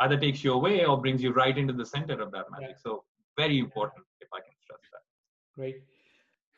either 0.01 0.19
takes 0.19 0.45
you 0.45 0.53
away 0.53 0.85
or 0.85 1.01
brings 1.01 1.23
you 1.23 1.33
right 1.33 1.57
into 1.57 1.73
the 1.73 1.87
center 1.87 2.21
of 2.21 2.31
that 2.33 2.47
magic. 2.51 2.71
Yeah. 2.71 2.83
So 2.83 3.05
very 3.39 3.59
important, 3.59 4.05
if 4.21 4.29
I 4.33 4.41
can 4.41 4.53
stress 4.63 4.81
that. 4.93 5.03
Great. 5.55 5.83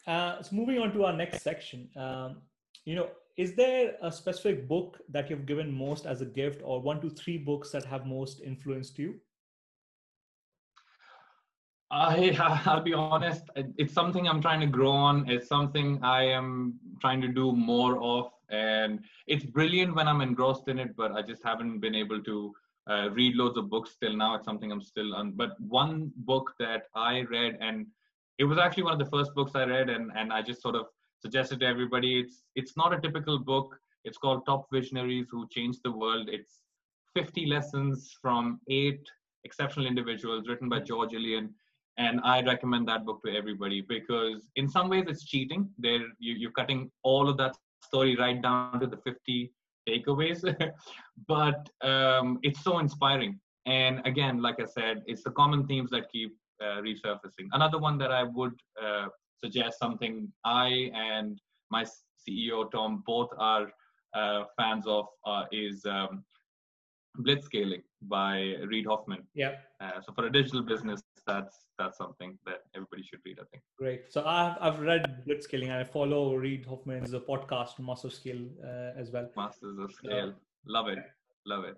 Uh, 0.06 0.42
so 0.42 0.54
moving 0.54 0.78
on 0.78 0.92
to 0.92 1.04
our 1.04 1.12
next 1.12 1.42
section, 1.42 1.88
um, 1.96 2.36
you 2.84 2.94
know, 2.94 3.08
is 3.36 3.54
there 3.54 3.96
a 4.02 4.10
specific 4.10 4.66
book 4.68 4.98
that 5.10 5.28
you've 5.28 5.46
given 5.46 5.70
most 5.70 6.06
as 6.06 6.20
a 6.22 6.24
gift, 6.24 6.62
or 6.64 6.80
one 6.80 7.00
to 7.00 7.10
three 7.10 7.36
books 7.36 7.70
that 7.70 7.84
have 7.84 8.06
most 8.06 8.40
influenced 8.40 8.98
you? 8.98 9.16
I, 11.90 12.36
I'll 12.66 12.82
be 12.82 12.94
honest, 12.94 13.42
it's 13.56 13.92
something 13.92 14.26
I'm 14.28 14.40
trying 14.40 14.60
to 14.60 14.66
grow 14.66 14.90
on. 14.90 15.28
It's 15.28 15.48
something 15.48 16.02
I 16.02 16.24
am 16.24 16.78
trying 17.00 17.20
to 17.22 17.28
do 17.28 17.52
more 17.52 18.02
of. 18.02 18.30
And 18.48 19.00
it's 19.26 19.44
brilliant 19.44 19.94
when 19.94 20.08
I'm 20.08 20.20
engrossed 20.20 20.68
in 20.68 20.78
it, 20.78 20.96
but 20.96 21.12
I 21.12 21.22
just 21.22 21.42
haven't 21.44 21.80
been 21.80 21.94
able 21.94 22.22
to 22.22 22.54
uh, 22.88 23.10
read 23.10 23.34
loads 23.34 23.58
of 23.58 23.68
books 23.68 23.96
till 24.00 24.16
now. 24.16 24.36
It's 24.36 24.44
something 24.44 24.70
I'm 24.70 24.80
still 24.80 25.14
on. 25.14 25.32
But 25.32 25.60
one 25.60 26.12
book 26.16 26.54
that 26.58 26.84
I 26.94 27.22
read 27.22 27.58
and 27.60 27.86
it 28.38 28.44
was 28.44 28.58
actually 28.58 28.84
one 28.84 28.92
of 28.92 28.98
the 28.98 29.16
first 29.16 29.34
books 29.34 29.52
I 29.54 29.64
read, 29.64 29.88
and 29.88 30.10
and 30.14 30.32
I 30.32 30.42
just 30.42 30.62
sort 30.62 30.74
of 30.74 30.86
suggested 31.20 31.60
to 31.60 31.66
everybody. 31.66 32.20
It's 32.20 32.42
it's 32.54 32.76
not 32.76 32.92
a 32.92 33.00
typical 33.00 33.38
book. 33.38 33.76
It's 34.04 34.18
called 34.18 34.46
Top 34.46 34.66
Visionaries 34.72 35.26
Who 35.30 35.48
Changed 35.48 35.80
the 35.82 35.90
World. 35.90 36.28
It's 36.30 36.60
50 37.14 37.46
lessons 37.46 38.14
from 38.20 38.60
eight 38.68 39.04
exceptional 39.44 39.86
individuals, 39.86 40.48
written 40.48 40.68
by 40.68 40.80
George 40.80 41.14
Ilian. 41.14 41.54
And 41.98 42.20
I 42.22 42.42
recommend 42.42 42.86
that 42.88 43.06
book 43.06 43.22
to 43.24 43.34
everybody 43.34 43.80
because 43.80 44.50
in 44.56 44.68
some 44.68 44.90
ways 44.90 45.06
it's 45.08 45.24
cheating. 45.24 45.70
There 45.78 46.00
you, 46.18 46.34
you're 46.34 46.50
cutting 46.50 46.90
all 47.02 47.28
of 47.28 47.38
that 47.38 47.56
story 47.82 48.16
right 48.16 48.40
down 48.42 48.80
to 48.80 48.86
the 48.86 48.98
50 48.98 49.50
takeaways, 49.88 50.40
but 51.28 51.68
um, 51.82 52.38
it's 52.42 52.62
so 52.62 52.78
inspiring. 52.80 53.40
And 53.64 54.06
again, 54.06 54.42
like 54.42 54.60
I 54.60 54.66
said, 54.66 55.02
it's 55.06 55.22
the 55.22 55.30
common 55.30 55.66
themes 55.66 55.90
that 55.90 56.10
keep 56.12 56.36
resurfacing. 56.62 57.48
Another 57.52 57.78
one 57.78 57.98
that 57.98 58.12
I 58.12 58.22
would 58.22 58.54
uh, 58.82 59.06
suggest 59.42 59.78
something 59.78 60.32
I 60.44 60.90
and 60.94 61.40
my 61.70 61.84
CEO 62.28 62.70
Tom 62.70 63.02
both 63.06 63.30
are 63.38 63.68
uh, 64.14 64.44
fans 64.58 64.86
of 64.86 65.06
uh, 65.26 65.44
is 65.52 65.84
um, 65.84 66.24
Blitzscaling 67.20 67.82
by 68.02 68.54
Reid 68.66 68.86
Hoffman. 68.86 69.22
Yeah. 69.34 69.54
Uh, 69.80 70.00
so 70.04 70.12
for 70.12 70.26
a 70.26 70.32
digital 70.32 70.62
business, 70.62 71.02
that's 71.26 71.66
that's 71.78 71.98
something 71.98 72.38
that 72.46 72.60
everybody 72.74 73.02
should 73.02 73.20
read. 73.24 73.38
I 73.40 73.44
think. 73.50 73.62
Great. 73.78 74.12
So 74.12 74.24
I've 74.24 74.56
I've 74.60 74.80
read 74.80 75.24
Blitzscaling 75.26 75.64
and 75.64 75.74
I 75.74 75.84
follow 75.84 76.34
Reid 76.34 76.66
Hoffman's 76.66 77.12
podcast 77.12 77.78
Master 77.78 78.10
Scale 78.10 78.44
uh, 78.62 79.00
as 79.00 79.10
well. 79.10 79.28
Masters 79.36 79.78
of 79.78 79.92
Scale. 79.92 80.34
Love 80.66 80.88
it. 80.88 80.98
Love 81.46 81.64
it. 81.64 81.76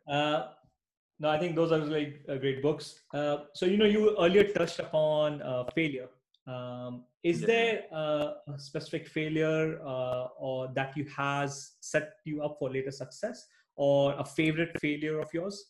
No, 1.21 1.29
I 1.31 1.39
think 1.39 1.57
those 1.57 1.73
are 1.73 1.79
like 1.79 2.23
uh, 2.29 2.37
great 2.37 2.63
books. 2.63 3.01
Uh, 3.13 3.39
so 3.53 3.67
you 3.67 3.77
know, 3.77 3.85
you 3.85 4.17
earlier 4.19 4.45
touched 4.45 4.79
upon 4.79 5.43
uh, 5.43 5.65
failure. 5.75 6.09
Um, 6.47 7.05
is 7.23 7.41
yeah. 7.41 7.47
there 7.47 7.83
uh, 7.93 8.35
a 8.55 8.59
specific 8.59 9.09
failure 9.09 9.81
uh, 9.85 10.29
or 10.39 10.69
that 10.75 10.97
you 10.97 11.05
has 11.15 11.73
set 11.81 12.15
you 12.25 12.43
up 12.43 12.57
for 12.59 12.71
later 12.71 12.93
success, 12.93 13.47
or 13.77 14.15
a 14.19 14.25
favorite 14.25 14.79
failure 14.81 15.19
of 15.19 15.29
yours? 15.35 15.67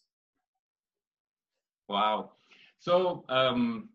Wow. 1.88 2.33
So 2.78 3.25
um, 3.28 3.88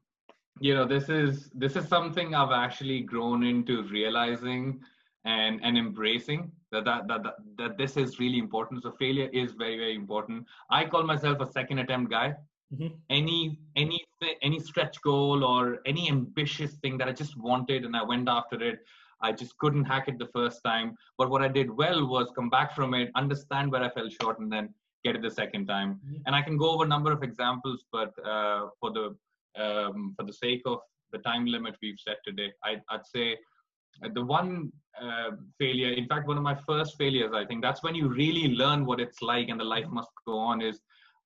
you 0.59 0.73
know, 0.73 0.85
this 0.85 1.09
is 1.09 1.49
this 1.53 1.75
is 1.75 1.87
something 1.87 2.33
I've 2.33 2.51
actually 2.51 3.01
grown 3.01 3.43
into 3.43 3.83
realizing 3.83 4.81
and 5.25 5.59
and 5.63 5.77
embracing 5.77 6.51
that 6.71 6.85
that, 6.85 7.07
that 7.07 7.23
that 7.23 7.35
that 7.57 7.77
this 7.77 7.97
is 7.97 8.19
really 8.19 8.39
important. 8.39 8.83
So 8.83 8.91
failure 8.91 9.29
is 9.33 9.53
very 9.53 9.77
very 9.77 9.95
important. 9.95 10.45
I 10.69 10.85
call 10.85 11.03
myself 11.03 11.39
a 11.39 11.51
second 11.51 11.79
attempt 11.79 12.11
guy. 12.11 12.35
Mm-hmm. 12.73 12.95
any 13.11 13.59
any 13.75 14.03
any 14.41 14.59
stretch 14.59 14.99
goal 15.01 15.43
or 15.43 15.79
any 15.85 16.09
ambitious 16.09 16.73
thing 16.81 16.97
that 16.97 17.07
i 17.07 17.11
just 17.11 17.37
wanted 17.37 17.85
and 17.85 17.95
i 17.95 18.01
went 18.01 18.27
after 18.27 18.63
it 18.69 18.79
i 19.21 19.31
just 19.31 19.55
couldn't 19.59 19.83
hack 19.83 20.07
it 20.07 20.17
the 20.17 20.31
first 20.37 20.63
time. 20.63 20.95
But 21.19 21.29
what 21.29 21.43
i 21.43 21.47
did 21.47 21.69
well 21.69 22.07
was 22.07 22.31
come 22.35 22.49
back 22.49 22.73
from 22.73 22.95
it 22.95 23.11
understand 23.15 23.71
where 23.71 23.83
i 23.83 23.89
fell 23.89 24.09
short 24.09 24.39
and 24.39 24.51
then 24.51 24.73
get 25.03 25.15
it 25.15 25.21
the 25.21 25.29
second 25.29 25.67
time. 25.67 25.99
Mm-hmm. 25.99 26.21
and 26.25 26.35
i 26.35 26.41
can 26.41 26.57
go 26.57 26.71
over 26.71 26.85
a 26.85 26.87
number 26.87 27.11
of 27.11 27.21
examples 27.21 27.85
but 27.91 28.11
uh, 28.25 28.69
for 28.79 28.91
the 28.97 29.05
um, 29.63 30.15
for 30.17 30.25
the 30.25 30.33
sake 30.33 30.63
of 30.65 30.79
the 31.11 31.19
time 31.19 31.45
limit 31.45 31.75
we've 31.83 31.99
set 31.99 32.17
today 32.25 32.51
I, 32.63 32.77
i'd 32.89 33.05
say 33.05 33.37
the 34.13 34.23
one 34.23 34.71
uh, 35.01 35.31
failure 35.59 35.91
in 35.91 36.07
fact 36.07 36.27
one 36.27 36.37
of 36.37 36.43
my 36.43 36.55
first 36.67 36.97
failures 36.97 37.31
i 37.33 37.45
think 37.45 37.61
that's 37.61 37.83
when 37.83 37.95
you 37.95 38.07
really 38.07 38.55
learn 38.55 38.85
what 38.85 38.99
it's 38.99 39.21
like 39.21 39.49
and 39.49 39.59
the 39.59 39.63
life 39.63 39.87
must 39.89 40.11
go 40.27 40.37
on 40.37 40.61
is 40.61 40.81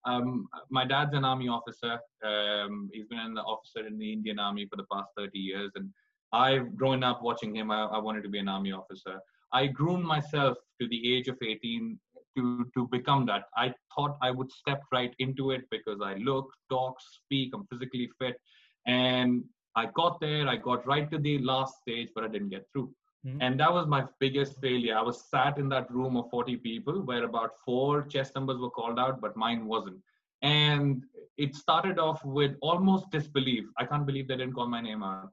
um, 0.05 0.47
my 0.69 0.85
dad's 0.85 1.13
an 1.13 1.25
army 1.25 1.49
officer. 1.49 1.99
Um, 2.23 2.89
he's 2.93 3.07
been 3.07 3.19
an 3.19 3.37
officer 3.37 3.85
in 3.85 3.97
the 3.97 4.11
indian 4.13 4.39
army 4.39 4.65
for 4.69 4.77
the 4.77 4.85
past 4.91 5.09
30 5.17 5.37
years 5.37 5.71
and 5.75 5.89
i've 6.33 6.75
grown 6.75 7.03
up 7.03 7.21
watching 7.21 7.55
him. 7.55 7.71
I, 7.71 7.83
I 7.85 7.99
wanted 7.99 8.23
to 8.23 8.29
be 8.29 8.39
an 8.39 8.49
army 8.49 8.71
officer. 8.71 9.19
I 9.53 9.67
groomed 9.67 10.05
myself 10.05 10.57
to 10.81 10.87
the 10.87 11.15
age 11.15 11.27
of 11.27 11.37
18 11.41 11.99
to, 12.37 12.65
to 12.75 12.87
become 12.91 13.25
that. 13.27 13.43
I 13.55 13.73
thought 13.93 14.17
i 14.21 14.31
would 14.31 14.51
step 14.51 14.81
right 14.91 15.13
into 15.19 15.51
it 15.51 15.63
because 15.71 15.99
i 16.03 16.15
look 16.15 16.47
talk 16.69 16.95
speak 16.99 17.53
i'm 17.53 17.65
physically 17.71 18.09
fit. 18.19 18.37
And 18.85 19.43
I 19.77 19.85
got 19.93 20.19
there, 20.19 20.47
I 20.47 20.55
got 20.55 20.87
right 20.87 21.09
to 21.11 21.19
the 21.19 21.37
last 21.37 21.81
stage, 21.81 22.09
but 22.15 22.23
I 22.23 22.27
didn't 22.29 22.49
get 22.49 22.65
through. 22.73 22.91
Mm-hmm. 23.25 23.41
And 23.41 23.59
that 23.59 23.71
was 23.71 23.85
my 23.85 24.05
biggest 24.19 24.59
failure. 24.59 24.97
I 24.97 25.03
was 25.03 25.29
sat 25.29 25.59
in 25.59 25.69
that 25.69 25.91
room 25.91 26.17
of 26.17 26.31
40 26.31 26.57
people 26.57 27.03
where 27.03 27.25
about 27.25 27.51
four 27.63 28.01
chest 28.01 28.33
numbers 28.33 28.57
were 28.57 28.71
called 28.71 28.97
out, 28.97 29.21
but 29.21 29.37
mine 29.37 29.67
wasn't. 29.67 29.99
And 30.41 31.03
it 31.37 31.55
started 31.55 31.99
off 31.99 32.25
with 32.25 32.55
almost 32.61 33.11
disbelief. 33.11 33.65
I 33.77 33.85
can't 33.85 34.07
believe 34.07 34.27
they 34.27 34.37
didn't 34.37 34.53
call 34.53 34.67
my 34.67 34.81
name 34.81 35.03
out. 35.03 35.29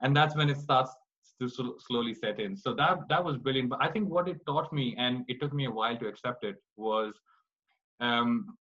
And 0.00 0.16
that's 0.16 0.34
when 0.34 0.48
it 0.48 0.58
starts 0.58 0.92
to 1.38 1.48
slowly 1.78 2.14
set 2.14 2.40
in. 2.40 2.56
So 2.56 2.72
that 2.74 3.08
that 3.10 3.22
was 3.22 3.36
brilliant. 3.36 3.68
But 3.68 3.82
I 3.82 3.88
think 3.88 4.08
what 4.08 4.26
it 4.26 4.40
taught 4.46 4.72
me, 4.72 4.94
and 4.96 5.24
it 5.28 5.38
took 5.38 5.52
me 5.52 5.66
a 5.66 5.70
while 5.70 5.98
to 5.98 6.06
accept 6.06 6.44
it, 6.44 6.56
was, 6.76 7.12
um, 8.00 8.56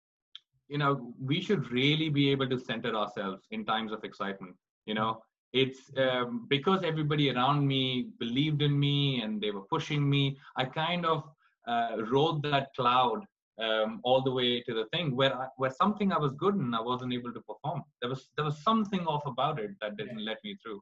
you 0.67 0.77
know, 0.77 1.13
we 1.21 1.41
should 1.41 1.71
really 1.71 2.09
be 2.09 2.29
able 2.31 2.49
to 2.49 2.59
center 2.59 2.93
ourselves 2.93 3.47
in 3.51 3.63
times 3.63 3.93
of 3.93 4.03
excitement 4.03 4.55
you 4.85 4.93
know? 4.93 5.21
It's 5.53 5.89
um, 5.97 6.47
because 6.49 6.83
everybody 6.83 7.31
around 7.31 7.65
me 7.65 8.09
believed 8.19 8.61
in 8.61 8.77
me 8.77 9.21
and 9.21 9.41
they 9.41 9.51
were 9.51 9.65
pushing 9.75 10.07
me 10.09 10.37
i 10.57 10.65
kind 10.65 11.05
of 11.05 11.23
uh, 11.65 11.95
rode 12.11 12.43
that 12.43 12.67
cloud 12.75 13.25
um, 13.63 14.01
all 14.03 14.21
the 14.21 14.31
way 14.31 14.61
to 14.61 14.73
the 14.73 14.85
thing 14.93 15.15
where 15.15 15.33
I, 15.33 15.47
where 15.57 15.71
something 15.71 16.11
i 16.11 16.17
was 16.17 16.33
good 16.33 16.55
and 16.55 16.75
i 16.75 16.81
wasn't 16.81 17.13
able 17.13 17.33
to 17.33 17.41
perform. 17.41 17.83
There 18.01 18.09
was 18.09 18.27
there 18.35 18.45
was 18.45 18.61
something 18.63 19.05
off 19.05 19.25
about 19.25 19.59
it 19.59 19.71
that 19.81 19.97
didn't 19.97 20.23
let 20.23 20.37
me 20.43 20.57
through. 20.61 20.81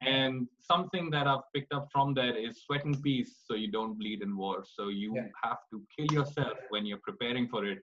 And 0.00 0.48
something 0.58 1.10
that 1.10 1.26
i've 1.26 1.46
picked 1.54 1.72
up 1.72 1.88
from 1.92 2.14
there 2.14 2.36
is 2.36 2.62
sweat 2.64 2.84
and 2.84 3.00
peace 3.02 3.32
so 3.46 3.54
you 3.54 3.70
don't 3.70 3.98
bleed 3.98 4.22
in 4.22 4.36
war. 4.36 4.64
So 4.76 4.88
you 4.88 5.14
yeah. 5.14 5.28
have 5.42 5.58
to 5.70 5.82
kill 5.94 6.10
yourself 6.18 6.56
when 6.70 6.86
you're 6.86 7.04
preparing 7.10 7.46
for 7.48 7.64
it. 7.66 7.78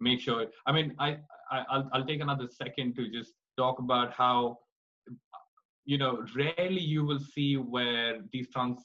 Make 0.00 0.20
sure 0.20 0.46
i 0.66 0.72
mean 0.72 0.94
I, 0.98 1.18
I 1.50 1.64
I'll, 1.70 1.88
I'll 1.92 2.06
take 2.06 2.22
another 2.22 2.48
second 2.48 2.96
to 2.96 3.10
just 3.10 3.34
talk 3.58 3.78
about 3.78 4.12
how 4.14 4.58
you 5.84 5.98
know 5.98 6.24
rarely 6.34 6.80
you 6.80 7.04
will 7.04 7.20
see 7.20 7.56
where 7.56 8.20
these 8.32 8.48
trans 8.50 8.78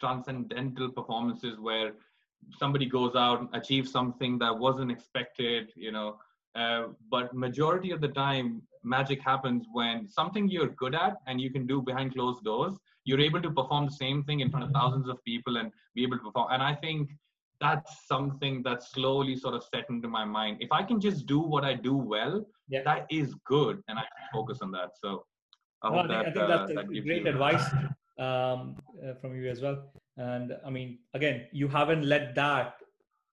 transcendental 0.00 0.90
performances 0.90 1.58
where 1.58 1.92
somebody 2.58 2.86
goes 2.86 3.14
out 3.14 3.40
and 3.40 3.48
achieves 3.52 3.90
something 3.90 4.38
that 4.38 4.56
wasn't 4.56 4.90
expected 4.90 5.70
you 5.76 5.92
know 5.92 6.16
uh, 6.54 6.84
but 7.10 7.34
majority 7.34 7.90
of 7.90 8.00
the 8.00 8.08
time 8.08 8.62
magic 8.82 9.20
happens 9.22 9.66
when 9.72 10.08
something 10.08 10.48
you're 10.48 10.68
good 10.68 10.94
at 10.94 11.16
and 11.26 11.40
you 11.40 11.50
can 11.50 11.66
do 11.66 11.82
behind 11.82 12.14
closed 12.14 12.42
doors, 12.44 12.74
you're 13.04 13.20
able 13.20 13.40
to 13.42 13.50
perform 13.50 13.86
the 13.86 13.92
same 13.92 14.24
thing 14.24 14.40
in 14.40 14.50
front 14.50 14.64
of 14.64 14.72
thousands 14.72 15.08
of 15.08 15.22
people 15.24 15.56
and 15.58 15.70
be 15.94 16.02
able 16.02 16.16
to 16.18 16.24
perform. 16.24 16.48
And 16.50 16.62
I 16.62 16.74
think 16.74 17.10
that's 17.60 18.06
something 18.06 18.62
that 18.62 18.82
slowly 18.82 19.36
sort 19.36 19.54
of 19.54 19.64
set 19.64 19.84
into 19.90 20.08
my 20.08 20.24
mind. 20.24 20.58
If 20.60 20.72
I 20.72 20.82
can 20.82 21.00
just 21.00 21.26
do 21.26 21.40
what 21.40 21.64
I 21.64 21.74
do 21.74 21.94
well, 21.94 22.44
yeah. 22.68 22.82
that 22.84 23.06
is 23.10 23.34
good, 23.44 23.82
and 23.88 23.98
I 23.98 24.02
can 24.02 24.28
focus 24.32 24.58
on 24.62 24.70
that. 24.72 24.90
So 25.02 25.24
I, 25.82 25.90
well, 25.90 26.06
that, 26.08 26.26
I 26.26 26.30
think 26.30 26.48
that's 26.48 26.70
uh, 26.70 26.74
that 26.74 26.86
great 26.86 27.26
advice 27.26 27.64
um, 28.18 28.76
uh, 29.02 29.14
from 29.20 29.34
you 29.34 29.48
as 29.48 29.60
well. 29.60 29.90
And 30.16 30.56
I 30.64 30.70
mean, 30.70 30.98
again, 31.14 31.46
you 31.52 31.68
haven't 31.68 32.04
let 32.04 32.34
that 32.34 32.74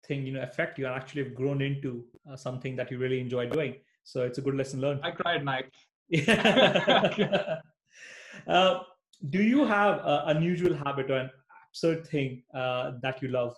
thing 0.06 0.26
you 0.26 0.32
know 0.34 0.42
affect 0.42 0.78
you 0.78 0.86
and 0.86 0.94
actually 0.94 1.24
have 1.24 1.34
grown 1.34 1.62
into 1.62 2.04
uh, 2.30 2.36
something 2.36 2.76
that 2.76 2.90
you 2.90 2.98
really 2.98 3.20
enjoy 3.20 3.48
doing. 3.48 3.76
So 4.04 4.22
it's 4.22 4.38
a 4.38 4.42
good 4.42 4.54
lesson 4.54 4.80
learned. 4.80 5.00
I 5.02 5.10
cried 5.12 5.44
night. 5.44 5.70
uh, 8.46 8.80
do 9.30 9.42
you 9.42 9.64
have 9.64 10.00
an 10.04 10.36
unusual 10.36 10.74
habit 10.74 11.10
or 11.10 11.16
an 11.16 11.30
absurd 11.70 12.06
thing 12.06 12.42
uh, 12.54 12.92
that 13.00 13.22
you 13.22 13.28
love? 13.28 13.56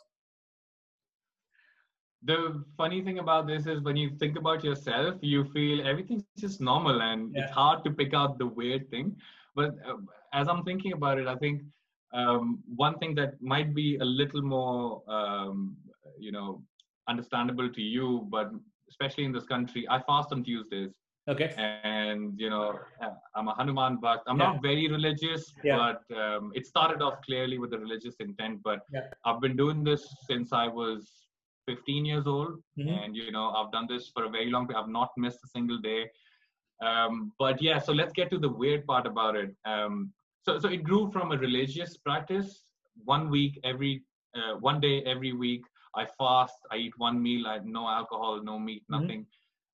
The 2.22 2.64
funny 2.76 3.02
thing 3.02 3.18
about 3.18 3.46
this 3.46 3.66
is 3.66 3.80
when 3.82 3.96
you 3.96 4.10
think 4.18 4.36
about 4.36 4.64
yourself, 4.64 5.16
you 5.20 5.44
feel 5.44 5.86
everything's 5.86 6.24
just 6.38 6.60
normal 6.60 7.00
and 7.02 7.32
yeah. 7.34 7.42
it's 7.42 7.52
hard 7.52 7.84
to 7.84 7.90
pick 7.90 8.14
out 8.14 8.38
the 8.38 8.46
weird 8.46 8.90
thing. 8.90 9.16
But 9.54 9.76
uh, 9.86 9.96
as 10.32 10.48
I'm 10.48 10.64
thinking 10.64 10.92
about 10.92 11.18
it, 11.18 11.26
I 11.26 11.36
think 11.36 11.62
um, 12.12 12.62
one 12.74 12.98
thing 12.98 13.14
that 13.16 13.40
might 13.40 13.74
be 13.74 13.96
a 13.98 14.04
little 14.04 14.42
more, 14.42 15.02
um, 15.08 15.76
you 16.18 16.32
know, 16.32 16.62
understandable 17.08 17.70
to 17.70 17.82
you, 17.82 18.26
but 18.30 18.50
especially 18.88 19.24
in 19.24 19.32
this 19.32 19.44
country, 19.44 19.86
I 19.88 20.00
fast 20.00 20.32
on 20.32 20.42
Tuesdays. 20.42 20.90
Okay. 21.28 21.52
And 21.56 22.38
you 22.38 22.50
know, 22.50 22.78
I'm 23.34 23.48
a 23.48 23.54
Hanuman 23.54 23.98
Bhakt. 23.98 24.20
I'm 24.28 24.38
yeah. 24.38 24.52
not 24.52 24.62
very 24.62 24.88
religious, 24.88 25.52
yeah. 25.64 25.76
but 25.76 26.16
um, 26.16 26.52
it 26.54 26.66
started 26.66 27.02
off 27.02 27.14
clearly 27.26 27.58
with 27.58 27.70
the 27.70 27.78
religious 27.78 28.14
intent. 28.20 28.62
But. 28.62 28.80
I've 29.24 29.40
been 29.40 29.56
doing 29.56 29.82
this 29.82 30.06
since 30.28 30.52
I 30.52 30.68
was 30.68 31.25
15 31.66 32.04
years 32.04 32.26
old 32.26 32.58
mm-hmm. 32.78 32.88
and 32.88 33.16
you 33.16 33.30
know 33.30 33.50
i've 33.50 33.72
done 33.72 33.86
this 33.88 34.10
for 34.14 34.24
a 34.24 34.30
very 34.30 34.50
long 34.50 34.66
time 34.66 34.76
i've 34.76 34.88
not 34.88 35.10
missed 35.16 35.38
a 35.44 35.48
single 35.48 35.78
day 35.78 36.06
um, 36.84 37.32
but 37.38 37.60
yeah 37.62 37.78
so 37.78 37.92
let's 37.92 38.12
get 38.12 38.30
to 38.30 38.38
the 38.38 38.48
weird 38.48 38.86
part 38.86 39.06
about 39.06 39.36
it 39.36 39.54
um, 39.64 40.12
so 40.42 40.58
so 40.58 40.68
it 40.68 40.82
grew 40.84 41.10
from 41.10 41.32
a 41.32 41.38
religious 41.38 41.96
practice 41.96 42.62
one 43.04 43.30
week 43.30 43.58
every 43.64 44.02
uh, 44.36 44.54
one 44.56 44.80
day 44.80 45.02
every 45.02 45.32
week 45.32 45.62
i 45.94 46.06
fast 46.18 46.58
i 46.70 46.76
eat 46.76 46.92
one 46.98 47.22
meal 47.22 47.46
i 47.46 47.54
have 47.54 47.66
no 47.66 47.88
alcohol 47.88 48.42
no 48.42 48.58
meat 48.58 48.82
mm-hmm. 48.82 49.00
nothing 49.00 49.26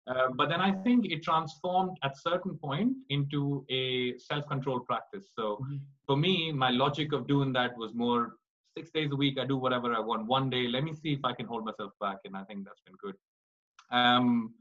mm-hmm. 0.09 0.17
uh, 0.17 0.27
but 0.35 0.49
then 0.49 0.61
i 0.61 0.71
think 0.83 1.05
it 1.05 1.23
transformed 1.23 1.97
at 2.03 2.17
certain 2.17 2.57
point 2.57 2.93
into 3.09 3.65
a 3.69 4.17
self-control 4.17 4.79
practice 4.81 5.31
so 5.37 5.57
mm-hmm. 5.63 5.77
for 6.05 6.15
me 6.15 6.51
my 6.51 6.69
logic 6.69 7.11
of 7.13 7.27
doing 7.27 7.51
that 7.51 7.75
was 7.77 7.93
more 7.93 8.35
six 8.77 8.91
days 8.91 9.11
a 9.11 9.15
week 9.15 9.37
i 9.39 9.45
do 9.45 9.57
whatever 9.57 9.93
i 9.93 9.99
want. 9.99 10.27
One 10.27 10.49
day 10.49 10.67
let 10.67 10.83
me 10.83 10.93
see 10.93 11.13
if 11.13 11.23
i 11.23 11.33
can 11.33 11.45
hold 11.45 11.65
myself 11.65 11.91
back 11.99 12.17
and 12.25 12.35
i 12.35 12.43
think 12.43 12.65
that's 12.65 12.81
been 12.85 12.95
good. 13.03 13.15
Um, 13.91 14.53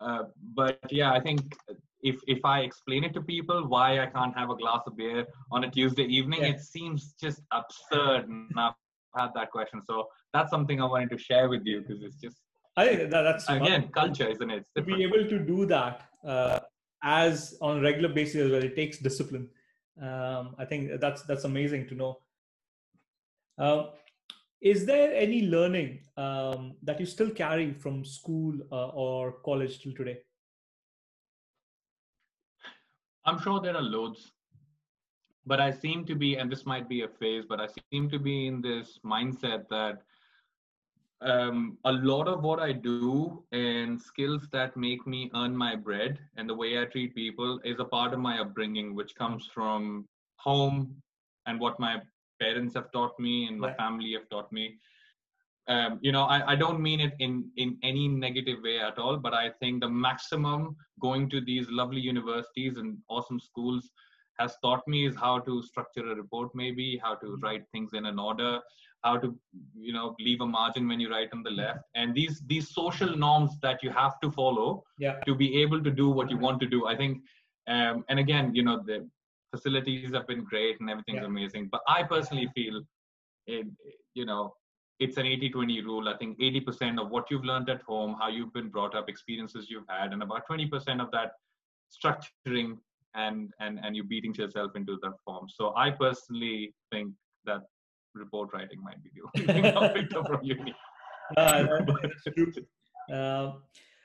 uh, 0.00 0.24
but 0.54 0.78
yeah 0.90 1.12
i 1.12 1.20
think 1.20 1.40
if 2.02 2.16
if 2.26 2.42
i 2.44 2.60
explain 2.60 3.04
it 3.04 3.12
to 3.12 3.20
people 3.20 3.66
why 3.68 4.00
i 4.00 4.06
can't 4.06 4.34
have 4.36 4.48
a 4.48 4.56
glass 4.56 4.80
of 4.86 4.96
beer 4.96 5.26
on 5.52 5.64
a 5.64 5.70
tuesday 5.70 6.04
evening 6.04 6.40
yeah. 6.40 6.52
it 6.52 6.60
seems 6.60 7.14
just 7.20 7.42
absurd 7.52 8.26
and 8.28 8.48
i've 8.56 8.72
had 9.16 9.30
that 9.34 9.50
question. 9.50 9.80
So 9.82 10.08
that's 10.32 10.50
something 10.50 10.80
i 10.80 10.84
wanted 10.84 11.10
to 11.10 11.18
share 11.18 11.48
with 11.48 11.64
you 11.64 11.80
because 11.80 12.02
it's 12.02 12.16
just 12.16 12.36
i 12.76 12.86
think 12.86 13.10
that, 13.10 13.22
that's 13.22 13.48
again 13.48 13.88
culture 13.88 14.28
isn't 14.28 14.50
it? 14.50 14.64
To 14.76 14.82
be 14.82 15.02
able 15.02 15.28
to 15.28 15.38
do 15.38 15.66
that 15.66 16.02
uh, 16.26 16.60
as 17.02 17.56
on 17.60 17.78
a 17.78 17.80
regular 17.80 18.08
basis 18.08 18.50
well 18.50 18.62
it 18.62 18.76
takes 18.76 18.98
discipline 18.98 19.48
um, 20.00 20.54
i 20.58 20.64
think 20.64 21.00
that's 21.00 21.22
that's 21.22 21.44
amazing 21.44 21.86
to 21.88 21.94
know 21.94 22.18
uh, 23.60 23.90
is 24.60 24.84
there 24.86 25.14
any 25.14 25.42
learning 25.42 26.00
um, 26.16 26.74
that 26.82 26.98
you 26.98 27.06
still 27.06 27.30
carry 27.30 27.72
from 27.72 28.04
school 28.04 28.54
uh, 28.72 28.88
or 28.88 29.32
college 29.44 29.80
till 29.80 29.92
today? 29.92 30.18
I'm 33.24 33.40
sure 33.40 33.60
there 33.60 33.76
are 33.76 33.82
loads, 33.82 34.32
but 35.46 35.60
I 35.60 35.70
seem 35.70 36.04
to 36.06 36.14
be, 36.14 36.36
and 36.36 36.50
this 36.50 36.64
might 36.66 36.88
be 36.88 37.02
a 37.02 37.08
phase, 37.08 37.44
but 37.48 37.60
I 37.60 37.68
seem 37.92 38.08
to 38.10 38.18
be 38.18 38.46
in 38.46 38.62
this 38.62 38.98
mindset 39.04 39.68
that 39.68 40.02
um, 41.20 41.76
a 41.84 41.92
lot 41.92 42.28
of 42.28 42.42
what 42.42 42.60
I 42.60 42.72
do 42.72 43.44
and 43.52 44.00
skills 44.00 44.48
that 44.52 44.74
make 44.76 45.06
me 45.06 45.30
earn 45.34 45.54
my 45.54 45.76
bread 45.76 46.18
and 46.36 46.48
the 46.48 46.54
way 46.54 46.80
I 46.80 46.86
treat 46.86 47.14
people 47.14 47.60
is 47.62 47.78
a 47.78 47.84
part 47.84 48.14
of 48.14 48.20
my 48.20 48.40
upbringing, 48.40 48.94
which 48.94 49.14
comes 49.14 49.46
from 49.52 50.06
home 50.36 50.96
and 51.46 51.60
what 51.60 51.78
my 51.78 52.00
parents 52.40 52.74
have 52.74 52.90
taught 52.92 53.18
me 53.18 53.46
and 53.46 53.58
my 53.58 53.68
yeah. 53.68 53.74
family 53.74 54.12
have 54.12 54.28
taught 54.30 54.50
me 54.52 54.76
um, 55.68 55.98
you 56.02 56.12
know 56.12 56.24
I, 56.24 56.52
I 56.52 56.56
don't 56.56 56.80
mean 56.80 57.00
it 57.00 57.14
in 57.18 57.50
in 57.56 57.78
any 57.82 58.08
negative 58.08 58.62
way 58.62 58.78
at 58.80 58.98
all 58.98 59.16
but 59.16 59.34
i 59.34 59.50
think 59.60 59.80
the 59.80 59.88
maximum 59.88 60.76
going 61.00 61.28
to 61.30 61.40
these 61.40 61.66
lovely 61.70 62.00
universities 62.00 62.76
and 62.76 62.98
awesome 63.08 63.40
schools 63.40 63.90
has 64.38 64.56
taught 64.62 64.86
me 64.88 65.06
is 65.06 65.14
how 65.14 65.38
to 65.40 65.62
structure 65.62 66.10
a 66.10 66.14
report 66.14 66.50
maybe 66.54 67.00
how 67.02 67.14
to 67.14 67.26
mm-hmm. 67.26 67.44
write 67.44 67.64
things 67.72 67.90
in 67.92 68.06
an 68.06 68.18
order 68.18 68.60
how 69.04 69.16
to 69.16 69.34
you 69.78 69.92
know 69.92 70.14
leave 70.18 70.40
a 70.40 70.46
margin 70.46 70.86
when 70.88 71.00
you 71.00 71.10
write 71.10 71.30
on 71.32 71.42
the 71.42 71.50
left 71.50 71.80
and 71.94 72.14
these 72.14 72.42
these 72.46 72.68
social 72.74 73.16
norms 73.16 73.52
that 73.62 73.82
you 73.82 73.90
have 73.90 74.18
to 74.20 74.30
follow 74.30 74.82
yeah. 74.98 75.16
to 75.26 75.34
be 75.34 75.62
able 75.62 75.82
to 75.82 75.90
do 75.90 76.10
what 76.10 76.30
you 76.30 76.38
want 76.38 76.60
to 76.60 76.66
do 76.66 76.86
i 76.86 76.96
think 76.96 77.22
um, 77.68 78.04
and 78.08 78.18
again 78.18 78.54
you 78.54 78.62
know 78.62 78.82
the 78.90 79.08
facilities 79.50 80.12
have 80.12 80.26
been 80.26 80.44
great 80.44 80.80
and 80.80 80.90
everything's 80.90 81.20
yeah. 81.20 81.26
amazing. 81.26 81.68
But 81.70 81.82
I 81.88 82.02
personally 82.02 82.48
feel, 82.54 82.82
it, 83.46 83.66
you 84.14 84.24
know, 84.24 84.54
it's 84.98 85.16
an 85.16 85.24
80-20 85.24 85.84
rule. 85.84 86.08
I 86.08 86.16
think 86.16 86.38
80% 86.38 87.00
of 87.00 87.10
what 87.10 87.30
you've 87.30 87.44
learned 87.44 87.70
at 87.70 87.82
home, 87.82 88.16
how 88.20 88.28
you've 88.28 88.52
been 88.52 88.68
brought 88.68 88.94
up, 88.94 89.08
experiences 89.08 89.68
you've 89.70 89.88
had, 89.88 90.12
and 90.12 90.22
about 90.22 90.42
20% 90.48 91.00
of 91.00 91.10
that 91.12 91.32
structuring 91.90 92.78
and 93.14 93.52
and 93.58 93.80
and 93.82 93.96
you 93.96 94.04
beating 94.04 94.34
yourself 94.34 94.72
into 94.76 94.98
that 95.02 95.14
form. 95.24 95.46
So 95.48 95.74
I 95.76 95.90
personally 95.90 96.74
think 96.92 97.12
that 97.44 97.62
report 98.14 98.50
writing 98.52 98.82
might 98.82 99.02
be 99.02 99.10
the 99.14 99.22
only 99.52 99.62
thing 99.62 99.76
I 99.76 99.88
picked 99.88 100.14
up 100.14 100.26
from 100.26 100.40
uni. 100.42 100.74
Uh, 101.36 101.64
that's 102.02 102.24
true. 102.34 102.52
Uh, 103.12 103.52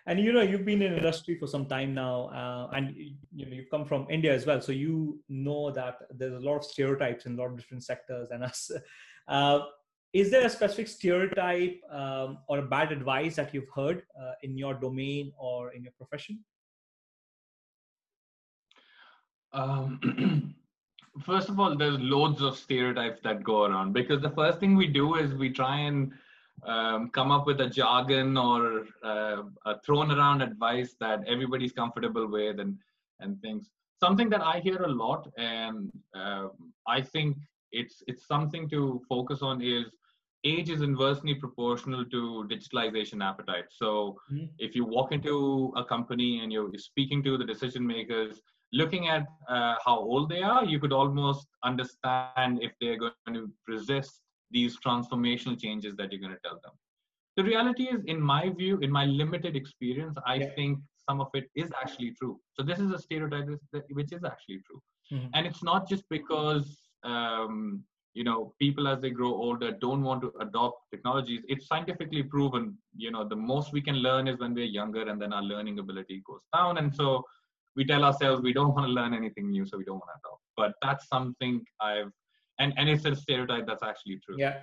and 0.08 0.20
you 0.20 0.32
know 0.32 0.42
you've 0.42 0.66
been 0.66 0.82
in 0.82 0.94
industry 0.94 1.36
for 1.38 1.48
some 1.48 1.66
time 1.66 1.94
now 1.94 2.26
uh, 2.28 2.76
and 2.76 2.96
you 2.96 3.46
know 3.46 3.54
you've 3.54 3.70
come 3.70 3.86
from 3.86 4.06
india 4.10 4.34
as 4.34 4.46
well. 4.46 4.62
So 4.62 4.72
you 4.72 5.20
know 5.30 5.72
that 5.72 6.00
there's 6.12 6.34
a 6.34 6.46
lot 6.46 6.58
of 6.58 6.66
stereotypes 6.66 7.26
in 7.26 7.34
a 7.34 7.38
lot 7.38 7.52
of 7.52 7.58
different 7.58 7.84
sectors 7.84 8.30
and 8.32 8.44
us. 8.44 8.72
Uh, 9.28 9.62
is 10.14 10.30
there 10.30 10.46
a 10.46 10.50
specific 10.50 10.88
stereotype 10.88 11.82
um, 11.90 12.38
or 12.48 12.60
a 12.60 12.62
bad 12.62 12.92
advice 12.92 13.36
that 13.38 13.56
you've 13.56 13.72
heard 13.76 14.04
uh, 14.22 14.34
in 14.44 14.56
your 14.56 14.76
domain 14.76 15.34
or 15.36 15.74
in 15.74 15.84
your 15.84 15.94
profession? 15.98 16.46
Um, 19.52 20.54
first 21.26 21.50
of 21.50 21.60
all 21.60 21.76
there's 21.76 22.00
loads 22.00 22.42
of 22.42 22.56
stereotypes 22.56 23.20
that 23.24 23.44
go 23.44 23.64
around 23.64 23.94
because 23.94 24.22
the 24.22 24.30
first 24.30 24.60
thing 24.60 24.76
we 24.76 24.88
do 24.88 25.16
is 25.16 25.34
we 25.34 25.50
try 25.50 25.80
and 25.80 26.12
um, 26.64 27.10
come 27.10 27.32
up 27.32 27.46
with 27.46 27.62
a 27.62 27.70
jargon 27.70 28.38
or 28.38 28.86
uh, 29.04 29.44
a 29.66 29.80
thrown 29.86 30.12
around 30.12 30.42
advice 30.42 30.96
that 31.00 31.20
everybody's 31.28 31.72
comfortable 31.72 32.28
with 32.28 32.60
and 32.60 32.78
and 33.20 33.42
things 33.42 33.70
something 34.02 34.30
that 34.30 34.42
i 34.42 34.60
hear 34.60 34.82
a 34.84 34.92
lot 35.04 35.28
and 35.38 35.92
uh, 36.16 36.48
i 36.88 37.02
think 37.02 37.38
it's 37.72 38.04
it's 38.08 38.28
something 38.28 38.70
to 38.70 39.02
focus 39.08 39.42
on 39.42 39.62
is 39.62 39.86
age 40.44 40.70
is 40.70 40.82
inversely 40.82 41.34
proportional 41.34 42.06
to 42.06 42.48
digitalization 42.52 43.24
appetite 43.24 43.66
so 43.70 44.16
mm-hmm. 44.32 44.46
if 44.60 44.76
you 44.76 44.86
walk 44.86 45.12
into 45.12 45.74
a 45.76 45.84
company 45.84 46.42
and 46.42 46.52
you're 46.52 46.70
speaking 46.78 47.24
to 47.24 47.38
the 47.38 47.46
decision 47.46 47.86
makers 47.86 48.42
looking 48.74 49.08
at 49.08 49.26
uh, 49.50 49.76
how 49.86 49.98
old 49.98 50.30
they 50.30 50.42
are 50.42 50.66
you 50.66 50.80
could 50.80 50.94
almost 50.94 51.48
understand 51.64 52.60
if 52.62 52.72
they're 52.80 52.98
going 52.98 53.34
to 53.34 53.50
resist 53.68 54.22
these 54.52 54.78
transformational 54.86 55.60
changes 55.60 55.96
that 55.98 56.12
you're 56.12 56.22
going 56.22 56.34
to 56.34 56.40
tell 56.44 56.60
them. 56.64 56.74
The 57.38 57.44
reality 57.44 57.84
is, 57.84 58.04
in 58.06 58.22
my 58.22 58.50
view, 58.50 58.78
in 58.80 58.92
my 58.92 59.06
limited 59.06 59.56
experience, 59.56 60.16
I 60.26 60.36
yeah. 60.36 60.50
think 60.56 60.80
some 61.08 61.22
of 61.22 61.28
it 61.34 61.50
is 61.56 61.70
actually 61.82 62.12
true. 62.12 62.40
So 62.54 62.64
this 62.64 62.80
is 62.80 62.92
a 62.92 63.00
stereotype 63.00 63.48
which 63.90 64.14
is 64.14 64.24
actually 64.24 64.62
true, 64.66 64.82
mm-hmm. 65.12 65.28
and 65.34 65.46
it's 65.46 65.64
not 65.64 65.88
just 65.88 66.04
because 66.10 66.78
um, 67.04 67.84
you 68.14 68.24
know 68.24 68.54
people 68.60 68.88
as 68.88 69.02
they 69.02 69.10
grow 69.10 69.34
older 69.34 69.72
don't 69.72 70.02
want 70.02 70.22
to 70.22 70.32
adopt 70.40 70.78
technologies. 70.92 71.42
It's 71.48 71.68
scientifically 71.68 72.24
proven. 72.24 72.78
You 72.96 73.12
know, 73.12 73.28
the 73.28 73.36
most 73.36 73.74
we 73.74 73.82
can 73.82 73.98
learn 73.98 74.28
is 74.28 74.40
when 74.40 74.54
we're 74.54 74.66
younger, 74.66 75.08
and 75.10 75.22
then 75.22 75.34
our 75.34 75.44
learning 75.44 75.80
ability 75.80 76.24
goes 76.26 76.42
down, 76.54 76.78
and 76.78 76.96
so 76.96 77.24
we 77.76 77.84
tell 77.84 78.06
ourselves 78.06 78.42
we 78.42 78.54
don't 78.54 78.74
want 78.74 78.88
to 78.88 78.94
learn 78.94 79.14
anything 79.14 79.52
new, 79.52 79.66
so 79.66 79.78
we 79.78 79.84
don't 79.84 79.96
want 79.96 80.10
to 80.16 80.30
adopt. 80.30 80.42
But 80.56 80.74
that's 80.82 81.10
something 81.10 81.66
I've 81.82 82.14
and 82.60 82.74
and 82.78 82.90
it's 82.90 83.06
a 83.06 83.16
stereotype 83.16 83.66
that's 83.68 83.84
actually 83.84 84.20
true 84.26 84.36
yeah 84.38 84.58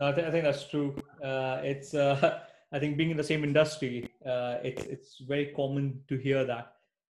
I, 0.00 0.12
th- 0.12 0.26
I 0.26 0.30
think 0.30 0.44
that's 0.44 0.68
true 0.68 0.94
uh, 1.22 1.60
it's 1.62 1.94
uh, 1.94 2.40
I 2.74 2.80
think 2.80 2.96
being 2.96 3.10
in 3.10 3.16
the 3.16 3.24
same 3.24 3.44
industry, 3.44 4.08
uh, 4.26 4.56
it's 4.64 4.84
it's 4.84 5.18
very 5.20 5.52
common 5.54 6.00
to 6.08 6.16
hear 6.16 6.44
that. 6.44 6.72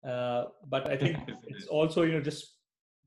Uh, 0.07 0.45
but 0.67 0.89
I 0.89 0.97
think 0.97 1.17
it's 1.47 1.67
also 1.67 2.01
you 2.01 2.11
know 2.11 2.21
just 2.21 2.57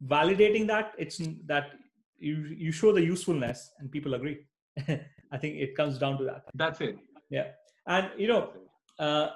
validating 0.02 0.66
that 0.68 0.92
it's 0.96 1.18
that 1.46 1.72
you 2.18 2.36
you 2.56 2.72
show 2.72 2.90
the 2.92 3.02
usefulness 3.02 3.70
and 3.78 3.92
people 3.92 4.14
agree. 4.14 4.38
I 5.32 5.36
think 5.36 5.56
it 5.56 5.76
comes 5.76 5.98
down 5.98 6.16
to 6.18 6.24
that. 6.24 6.44
That's 6.54 6.80
it. 6.80 6.96
Yeah, 7.28 7.48
and 7.86 8.08
you 8.16 8.28
know, 8.28 8.52
uh, 8.98 9.28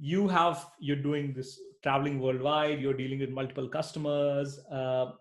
you 0.00 0.26
have 0.28 0.66
you're 0.80 1.04
doing 1.10 1.34
this 1.34 1.60
traveling 1.82 2.18
worldwide. 2.18 2.80
You're 2.80 3.00
dealing 3.02 3.18
with 3.18 3.28
multiple 3.28 3.68
customers. 3.68 4.58
Uh, 4.70 5.12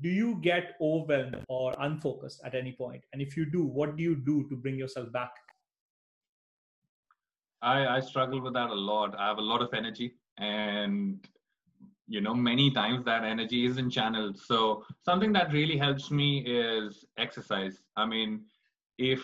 do 0.00 0.08
you 0.08 0.38
get 0.40 0.74
overwhelmed 0.80 1.44
or 1.48 1.74
unfocused 1.78 2.40
at 2.44 2.54
any 2.54 2.72
point? 2.72 3.02
And 3.12 3.20
if 3.20 3.36
you 3.36 3.44
do, 3.44 3.64
what 3.64 3.96
do 3.96 4.02
you 4.02 4.16
do 4.16 4.48
to 4.48 4.56
bring 4.56 4.76
yourself 4.76 5.12
back? 5.12 5.32
I, 7.60 7.86
I 7.96 8.00
struggle 8.00 8.40
with 8.40 8.54
that 8.54 8.70
a 8.70 8.74
lot. 8.74 9.14
I 9.18 9.28
have 9.28 9.38
a 9.38 9.42
lot 9.42 9.62
of 9.62 9.72
energy, 9.72 10.14
and 10.38 11.24
you 12.08 12.20
know, 12.20 12.34
many 12.34 12.70
times 12.70 13.04
that 13.04 13.24
energy 13.24 13.64
isn't 13.66 13.90
channeled. 13.90 14.38
So 14.38 14.84
something 15.04 15.32
that 15.34 15.52
really 15.52 15.78
helps 15.78 16.10
me 16.10 16.40
is 16.40 17.04
exercise. 17.18 17.82
I 17.96 18.04
mean, 18.04 18.42
if 18.98 19.20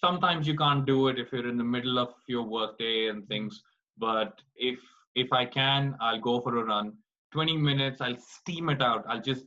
sometimes 0.00 0.46
you 0.48 0.56
can't 0.56 0.86
do 0.86 1.08
it 1.08 1.18
if 1.18 1.32
you're 1.32 1.48
in 1.48 1.58
the 1.58 1.64
middle 1.64 1.98
of 1.98 2.14
your 2.26 2.42
workday 2.42 3.08
and 3.08 3.28
things, 3.28 3.62
but 3.98 4.40
if 4.56 4.78
if 5.14 5.32
I 5.32 5.44
can, 5.44 5.96
I'll 6.00 6.20
go 6.20 6.40
for 6.40 6.56
a 6.58 6.64
run. 6.64 6.94
20 7.32 7.56
minutes, 7.56 8.00
I'll 8.00 8.18
steam 8.18 8.68
it 8.68 8.82
out. 8.82 9.04
I'll 9.08 9.20
just 9.20 9.44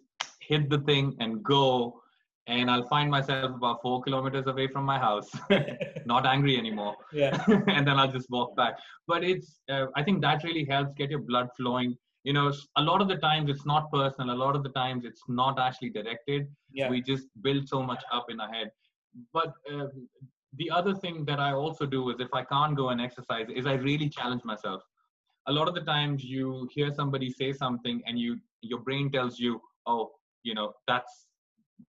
hit 0.47 0.69
the 0.69 0.79
thing 0.79 1.15
and 1.19 1.43
go 1.43 2.01
and 2.47 2.71
I'll 2.71 2.87
find 2.87 3.11
myself 3.11 3.55
about 3.55 3.81
four 3.81 4.01
kilometers 4.01 4.47
away 4.47 4.67
from 4.67 4.85
my 4.85 4.97
house, 4.97 5.29
not 6.05 6.25
angry 6.25 6.57
anymore. 6.57 6.95
Yeah. 7.11 7.43
and 7.67 7.85
then 7.85 7.99
I'll 7.99 8.11
just 8.11 8.29
walk 8.29 8.55
back. 8.55 8.79
But 9.05 9.23
it's, 9.23 9.59
uh, 9.69 9.87
I 9.95 10.03
think 10.03 10.21
that 10.21 10.43
really 10.43 10.63
helps 10.63 10.93
get 10.93 11.09
your 11.09 11.19
blood 11.19 11.49
flowing. 11.57 11.97
You 12.23 12.33
know, 12.33 12.53
a 12.77 12.81
lot 12.81 13.01
of 13.01 13.09
the 13.09 13.17
times 13.17 13.49
it's 13.49 13.65
not 13.65 13.91
personal. 13.91 14.33
A 14.33 14.39
lot 14.39 14.55
of 14.55 14.63
the 14.63 14.69
times 14.69 15.03
it's 15.03 15.21
not 15.27 15.59
actually 15.59 15.89
directed. 15.89 16.47
Yeah. 16.71 16.89
We 16.89 17.01
just 17.01 17.27
build 17.41 17.67
so 17.67 17.83
much 17.83 18.03
up 18.13 18.27
in 18.29 18.39
our 18.39 18.51
head. 18.51 18.71
But 19.33 19.51
uh, 19.71 19.87
the 20.55 20.71
other 20.71 20.95
thing 20.95 21.25
that 21.25 21.39
I 21.39 21.51
also 21.51 21.85
do 21.85 22.09
is 22.11 22.17
if 22.19 22.33
I 22.33 22.43
can't 22.43 22.77
go 22.77 22.89
and 22.89 23.01
exercise, 23.01 23.47
is 23.53 23.65
I 23.65 23.73
really 23.73 24.09
challenge 24.09 24.43
myself. 24.45 24.81
A 25.47 25.51
lot 25.51 25.67
of 25.67 25.75
the 25.75 25.81
times 25.81 26.23
you 26.23 26.67
hear 26.73 26.93
somebody 26.93 27.29
say 27.29 27.51
something 27.51 28.01
and 28.05 28.17
you 28.19 28.37
your 28.61 28.79
brain 28.79 29.11
tells 29.11 29.39
you, 29.39 29.61
oh, 29.85 30.11
you 30.43 30.53
know, 30.53 30.73
that's 30.87 31.27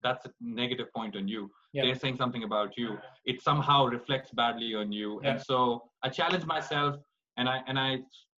that's 0.02 0.24
a 0.26 0.30
negative 0.40 0.86
point 0.94 1.16
on 1.16 1.26
you. 1.26 1.50
They're 1.74 1.94
saying 1.96 2.16
something 2.16 2.44
about 2.44 2.76
you. 2.76 2.98
It 3.24 3.42
somehow 3.42 3.86
reflects 3.86 4.30
badly 4.30 4.74
on 4.74 4.92
you. 4.92 5.20
And 5.24 5.40
so 5.40 5.82
i 6.04 6.08
challenge 6.08 6.44
myself 6.44 6.96
and 7.38 7.48
i 7.48 7.56
and 7.68 7.78
i 7.78 7.90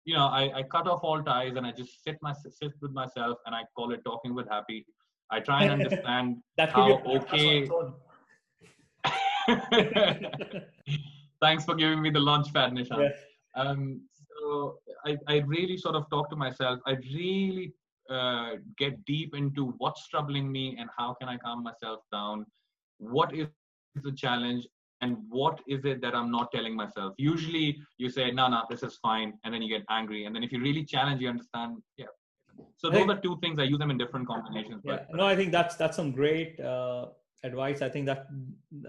you 0.04 0.14
know 0.16 0.26
I, 0.26 0.42
I 0.58 0.62
cut 0.74 0.86
off 0.86 1.00
all 1.02 1.20
ties 1.22 1.56
and 1.56 1.66
i 1.66 1.72
just 1.72 1.92
sit 2.04 2.16
my 2.26 2.32
sit 2.60 2.72
with 2.82 2.92
myself 2.92 3.38
and 3.46 3.54
i 3.54 3.62
call 3.76 3.92
it 3.92 4.02
talking 4.04 4.34
with 4.34 4.48
happy. 4.48 4.86
I 5.30 5.40
try 5.40 5.58
and 5.64 5.72
understand 5.78 6.36
That 6.58 6.72
could 6.74 6.80
how 6.82 6.86
be 6.88 6.92
a 6.94 7.18
podcast 7.18 7.32
okay 7.34 7.48
on 7.50 7.62
its 7.62 7.70
own. 7.78 7.94
thanks 11.40 11.64
for 11.64 11.74
giving 11.74 12.00
me 12.02 12.10
the 12.10 12.20
launch 12.20 12.52
pad 12.54 12.72
Nishant 12.72 13.10
Yeah. 13.10 13.62
um, 13.62 14.00
so 14.28 14.78
I, 15.06 15.16
I 15.28 15.36
really 15.54 15.76
sort 15.76 15.94
of 15.94 16.08
talk 16.10 16.28
to 16.30 16.36
myself. 16.36 16.80
I 16.86 16.92
really 17.20 17.72
uh, 18.10 18.52
get 18.78 19.04
deep 19.04 19.34
into 19.34 19.74
what's 19.78 20.08
troubling 20.08 20.50
me 20.50 20.76
and 20.78 20.88
how 20.96 21.14
can 21.14 21.28
I 21.28 21.36
calm 21.36 21.62
myself 21.62 22.00
down. 22.12 22.46
What 22.98 23.34
is 23.34 23.48
the 23.94 24.12
challenge 24.12 24.66
and 25.00 25.16
what 25.28 25.60
is 25.66 25.84
it 25.84 26.00
that 26.02 26.14
I'm 26.14 26.30
not 26.30 26.50
telling 26.52 26.74
myself? 26.74 27.14
Usually 27.18 27.78
you 27.98 28.08
say, 28.10 28.30
no, 28.30 28.48
no, 28.48 28.62
this 28.70 28.82
is 28.82 28.96
fine. 28.96 29.34
And 29.44 29.52
then 29.52 29.62
you 29.62 29.68
get 29.68 29.84
angry. 29.90 30.24
And 30.24 30.34
then 30.34 30.42
if 30.42 30.52
you 30.52 30.60
really 30.60 30.84
challenge, 30.84 31.20
you 31.20 31.28
understand. 31.28 31.78
Yeah. 31.96 32.06
So 32.76 32.90
those 32.90 33.08
are 33.08 33.20
two 33.20 33.38
things. 33.40 33.58
I 33.58 33.64
use 33.64 33.78
them 33.78 33.90
in 33.90 33.98
different 33.98 34.26
combinations. 34.26 34.82
yeah 34.84 34.98
But 35.10 35.16
no 35.16 35.26
i 35.26 35.36
think 35.36 35.52
that's 35.52 35.76
that's 35.76 35.96
some 35.96 36.12
great 36.12 36.60
uh, 36.60 37.06
advice 37.42 37.82
i 37.82 37.88
think 37.88 38.06
that 38.06 38.26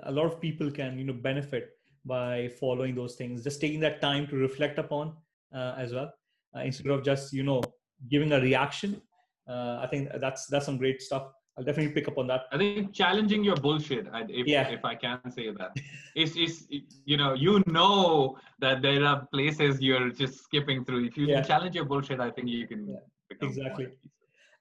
a 0.03 0.11
lot 0.11 0.25
of 0.25 0.39
people 0.39 0.69
can 0.71 0.97
you 0.99 1.05
know 1.05 1.13
benefit 1.13 1.71
by 2.05 2.47
following 2.59 2.93
those 2.95 3.15
things 3.15 3.43
just 3.43 3.59
taking 3.59 3.79
that 3.79 4.01
time 4.01 4.27
to 4.27 4.35
reflect 4.35 4.77
upon 4.77 5.13
uh, 5.53 5.73
as 5.77 5.93
well 5.93 6.13
uh, 6.55 6.59
instead 6.59 6.87
of 6.87 7.03
just 7.03 7.33
you 7.33 7.43
know 7.43 7.61
giving 8.09 8.31
a 8.33 8.39
reaction 8.39 9.01
uh, 9.47 9.79
i 9.81 9.87
think 9.89 10.09
that's 10.19 10.45
that's 10.47 10.65
some 10.65 10.77
great 10.77 11.01
stuff 11.01 11.23
i'll 11.57 11.63
definitely 11.63 11.93
pick 11.93 12.07
up 12.07 12.17
on 12.17 12.27
that 12.27 12.43
I 12.51 12.57
think 12.57 12.93
challenging 12.93 13.43
your 13.43 13.55
bullshit, 13.55 14.07
if, 14.39 14.45
Yeah. 14.47 14.67
if 14.77 14.83
I 14.83 14.95
can 14.95 15.31
say 15.31 15.51
that, 15.59 15.71
is, 16.15 16.35
is, 16.35 16.67
you 17.05 17.15
know, 17.15 17.33
you 17.33 17.63
know 17.65 18.37
that 18.59 18.81
there 18.81 19.05
are 19.05 19.25
places 19.33 19.81
you're 19.81 20.09
just 20.09 20.43
skipping 20.43 20.83
through. 20.83 21.05
If 21.05 21.17
you 21.17 21.27
Yeah. 21.27 21.41
challenge 21.41 21.75
your 21.75 21.85
bullshit, 21.85 22.19
I 22.19 22.29
think 22.31 22.49
you 22.49 22.67
can 22.67 22.81
Yeah, 22.89 23.47
exactly. 23.47 23.87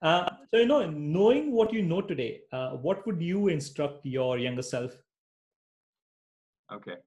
uh, 0.01 0.25
so 0.51 0.57
you 0.61 0.67
know 0.71 0.89
knowing 0.89 1.51
what 1.51 1.73
you 1.73 1.81
know 1.91 2.01
today 2.01 2.31
uh, 2.53 2.71
what 2.85 3.05
would 3.05 3.21
you 3.21 3.49
instruct 3.49 4.05
your 4.05 4.37
younger 4.37 4.61
self 4.61 4.95
Okay. 6.71 6.97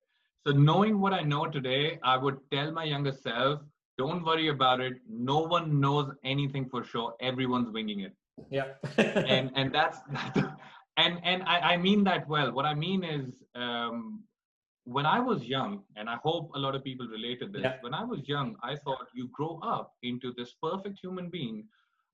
So 0.46 0.52
knowing 0.52 1.00
what 1.00 1.12
I 1.12 1.22
know 1.22 1.46
today, 1.46 1.98
I 2.02 2.16
would 2.16 2.38
tell 2.50 2.70
my 2.72 2.84
younger 2.84 3.12
self, 3.12 3.60
don't 3.98 4.24
worry 4.24 4.48
about 4.48 4.80
it. 4.80 4.94
No 5.08 5.38
one 5.40 5.80
knows 5.80 6.10
anything 6.24 6.68
for 6.68 6.84
sure. 6.84 7.14
Everyone's 7.20 7.70
winging 7.76 8.00
it. 8.08 8.14
yeah 8.50 8.68
And 9.36 9.50
and 9.60 9.74
that's 9.76 9.98
and 11.04 11.14
and 11.30 11.42
I, 11.54 11.56
I 11.72 11.76
mean 11.76 12.04
that 12.04 12.28
well. 12.28 12.50
What 12.58 12.66
I 12.72 12.74
mean 12.86 13.04
is 13.04 13.26
um 13.54 14.22
when 14.96 15.04
I 15.04 15.18
was 15.20 15.44
young, 15.44 15.72
and 15.96 16.08
I 16.08 16.16
hope 16.26 16.44
a 16.54 16.58
lot 16.64 16.74
of 16.76 16.82
people 16.82 17.06
relate 17.16 17.40
to 17.40 17.46
this, 17.54 17.62
Yeah. 17.62 17.74
when 17.86 17.92
I 17.92 18.04
was 18.12 18.20
young, 18.26 18.56
I 18.62 18.74
thought 18.84 19.08
you 19.18 19.24
grow 19.38 19.60
up 19.72 19.88
into 20.10 20.32
this 20.38 20.54
perfect 20.62 20.98
human 21.02 21.28
being 21.28 21.58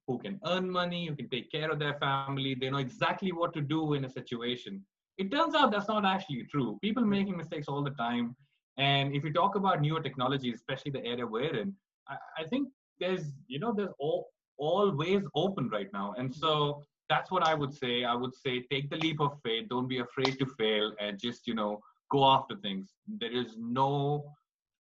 who 0.09 0.19
can 0.25 0.41
earn 0.53 0.69
money, 0.79 1.03
who 1.07 1.15
can 1.21 1.29
take 1.35 1.53
care 1.53 1.71
of 1.71 1.79
their 1.79 1.95
family, 2.07 2.55
they 2.61 2.71
know 2.71 2.83
exactly 2.89 3.31
what 3.41 3.53
to 3.59 3.61
do 3.75 3.95
in 3.99 4.05
a 4.05 4.09
situation. 4.09 4.83
It 5.23 5.31
turns 5.31 5.55
out 5.55 5.71
that's 5.71 5.87
not 5.89 6.05
actually 6.05 6.43
true. 6.55 6.71
People 6.87 7.05
making 7.05 7.37
mistakes 7.37 7.69
all 7.69 7.85
the 7.89 7.97
time. 8.07 8.35
And 8.77 9.15
if 9.15 9.25
you 9.25 9.33
talk 9.33 9.55
about 9.55 9.81
newer 9.81 10.01
technologies, 10.01 10.57
especially 10.57 10.91
the 10.91 11.05
area 11.05 11.27
we're 11.27 11.57
in, 11.57 11.75
I, 12.09 12.17
I 12.39 12.45
think 12.45 12.69
there's, 12.99 13.33
you 13.47 13.59
know, 13.59 13.73
there's 13.73 13.93
all 13.99 14.29
always 14.57 15.23
open 15.35 15.69
right 15.69 15.93
now. 15.93 16.15
And 16.17 16.33
so 16.33 16.83
that's 17.09 17.31
what 17.31 17.43
I 17.43 17.55
would 17.55 17.75
say. 17.75 18.05
I 18.05 18.15
would 18.15 18.35
say 18.35 18.65
take 18.71 18.89
the 18.91 18.97
leap 18.97 19.21
of 19.21 19.33
faith. 19.45 19.69
Don't 19.69 19.89
be 19.89 19.99
afraid 19.99 20.39
to 20.39 20.47
fail 20.59 20.93
and 21.01 21.19
just, 21.19 21.47
you 21.47 21.55
know, 21.55 21.81
go 22.11 22.25
after 22.25 22.57
things. 22.57 22.95
There 23.07 23.33
is 23.33 23.57
no 23.59 24.25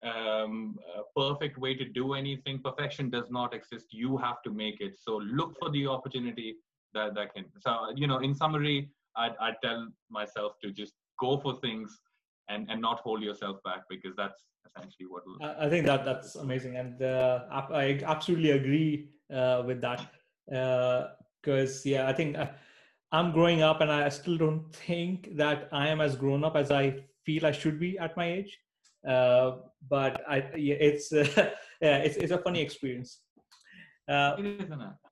um, 0.02 0.78
uh, 0.96 1.02
perfect 1.16 1.58
way 1.58 1.74
to 1.74 1.84
do 1.84 2.14
anything. 2.14 2.60
Perfection 2.60 3.10
does 3.10 3.30
not 3.30 3.54
exist. 3.54 3.86
You 3.92 4.16
have 4.18 4.42
to 4.42 4.50
make 4.50 4.80
it. 4.80 4.94
So 4.98 5.16
look 5.16 5.56
for 5.58 5.70
the 5.70 5.86
opportunity 5.86 6.56
that 6.94 7.14
that 7.14 7.34
can. 7.34 7.44
So 7.60 7.92
you 7.96 8.06
know, 8.06 8.18
in 8.18 8.34
summary, 8.34 8.90
I 9.16 9.30
I 9.40 9.52
tell 9.62 9.88
myself 10.10 10.52
to 10.62 10.70
just 10.70 10.94
go 11.20 11.38
for 11.38 11.60
things 11.60 11.98
and 12.52 12.70
and 12.70 12.80
not 12.80 13.00
hold 13.00 13.22
yourself 13.22 13.56
back 13.64 13.82
because 13.88 14.14
that's 14.16 14.44
essentially 14.68 15.06
what 15.06 15.22
will. 15.26 15.38
I 15.64 15.68
think 15.68 15.86
that 15.86 16.04
that's 16.04 16.36
amazing, 16.36 16.76
and 16.76 17.02
uh, 17.02 17.44
I 17.50 18.00
absolutely 18.04 18.50
agree 18.50 19.10
uh, 19.32 19.62
with 19.66 19.80
that. 19.80 20.06
Because 21.42 21.84
yeah, 21.86 22.08
I 22.08 22.12
think 22.12 22.36
uh, 22.36 22.48
I'm 23.10 23.32
growing 23.32 23.62
up, 23.62 23.80
and 23.80 23.90
I 23.90 24.08
still 24.08 24.36
don't 24.36 24.74
think 24.74 25.36
that 25.36 25.68
I 25.72 25.88
am 25.88 26.00
as 26.00 26.16
grown 26.16 26.44
up 26.44 26.56
as 26.56 26.70
I 26.70 27.04
feel 27.24 27.46
I 27.46 27.52
should 27.52 27.78
be 27.78 27.98
at 27.98 28.16
my 28.16 28.26
age. 28.26 28.58
Uh, 29.06 29.56
but 29.88 30.22
I, 30.28 30.36
yeah, 30.56 30.76
it's 30.76 31.12
uh, 31.12 31.26
yeah, 31.80 31.98
it's 31.98 32.16
it's 32.16 32.32
a 32.32 32.38
funny 32.38 32.60
experience. 32.60 33.20
Uh, 34.08 34.36
It 34.38 34.46
is, 34.46 34.66
isn't 34.66 34.80
it? 34.80 35.11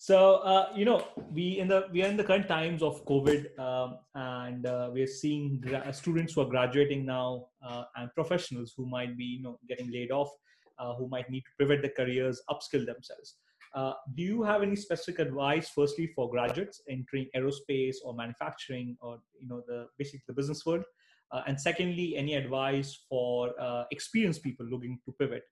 So 0.00 0.36
uh, 0.36 0.68
you 0.76 0.84
know, 0.84 1.04
we 1.32 1.58
in 1.58 1.66
the 1.66 1.88
we 1.92 2.04
are 2.04 2.06
in 2.06 2.16
the 2.16 2.22
current 2.22 2.46
times 2.46 2.84
of 2.84 3.04
COVID, 3.04 3.58
um, 3.58 3.98
and 4.14 4.64
uh, 4.64 4.90
we 4.92 5.02
are 5.02 5.08
seeing 5.08 5.60
gra- 5.60 5.92
students 5.92 6.34
who 6.34 6.42
are 6.42 6.48
graduating 6.48 7.04
now 7.04 7.46
uh, 7.68 7.82
and 7.96 8.08
professionals 8.14 8.72
who 8.76 8.86
might 8.88 9.18
be 9.18 9.24
you 9.24 9.42
know 9.42 9.58
getting 9.68 9.90
laid 9.90 10.12
off, 10.12 10.30
uh, 10.78 10.94
who 10.94 11.08
might 11.08 11.28
need 11.28 11.40
to 11.40 11.50
pivot 11.58 11.82
their 11.82 11.90
careers, 11.96 12.40
upskill 12.48 12.86
themselves. 12.86 13.38
Uh, 13.74 13.92
do 14.14 14.22
you 14.22 14.40
have 14.44 14.62
any 14.62 14.76
specific 14.76 15.18
advice, 15.18 15.68
firstly, 15.74 16.06
for 16.14 16.30
graduates 16.30 16.80
entering 16.88 17.26
aerospace 17.36 17.96
or 18.04 18.14
manufacturing, 18.14 18.96
or 19.00 19.18
you 19.40 19.48
know 19.48 19.64
the 19.66 19.88
basically 19.98 20.22
the 20.28 20.32
business 20.32 20.64
world? 20.64 20.84
Uh, 21.32 21.42
and 21.48 21.60
secondly, 21.60 22.16
any 22.16 22.34
advice 22.34 23.04
for 23.08 23.52
experienced 23.90 24.44
people 24.44 24.64
looking 24.64 25.00
to 25.04 25.12
pivot? 25.18 25.42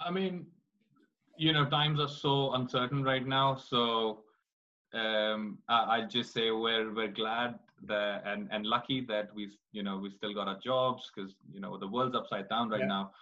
I 0.00 0.10
mean, 0.10 0.46
you 1.36 1.52
know, 1.52 1.64
times 1.66 2.00
are 2.00 2.08
so 2.08 2.52
uncertain 2.54 3.02
right 3.02 3.26
now. 3.26 3.56
So 3.56 4.24
um, 4.94 5.58
I, 5.68 6.02
just 6.02 6.32
say 6.32 6.50
we're 6.50 6.92
we're 6.94 7.12
glad 7.12 7.58
that 7.86 8.22
and 8.26 8.48
and 8.50 8.66
lucky 8.66 9.00
that 9.02 9.32
we 9.34 9.50
you 9.72 9.82
know 9.82 9.98
we 9.98 10.10
still 10.10 10.34
got 10.34 10.48
our 10.48 10.58
jobs 10.58 11.10
because 11.14 11.34
you 11.52 11.60
know 11.60 11.76
the 11.78 11.86
world's 11.86 12.16
upside 12.16 12.48
down 12.48 12.70
right 12.70 12.80
Yeah. 12.80 12.86
now. 12.86 13.12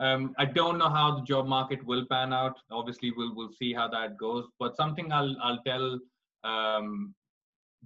Um, 0.00 0.34
I 0.38 0.46
don't 0.46 0.78
know 0.78 0.88
how 0.88 1.14
the 1.14 1.22
job 1.22 1.46
market 1.46 1.84
will 1.84 2.06
pan 2.06 2.32
out. 2.32 2.58
Obviously, 2.70 3.12
we'll 3.12 3.34
we'll 3.34 3.52
see 3.52 3.72
how 3.74 3.88
that 3.88 4.16
goes. 4.16 4.46
But 4.58 4.76
something 4.76 5.12
I'll 5.12 5.36
I'll 5.42 5.62
tell 5.66 5.98
um, 6.42 7.14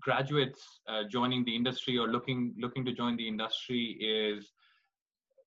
graduates 0.00 0.80
uh, 0.88 1.04
joining 1.10 1.44
the 1.44 1.54
industry 1.54 1.98
or 1.98 2.08
looking 2.08 2.54
looking 2.58 2.84
to 2.84 2.92
join 2.92 3.16
the 3.16 3.26
industry 3.26 3.96
is 4.00 4.52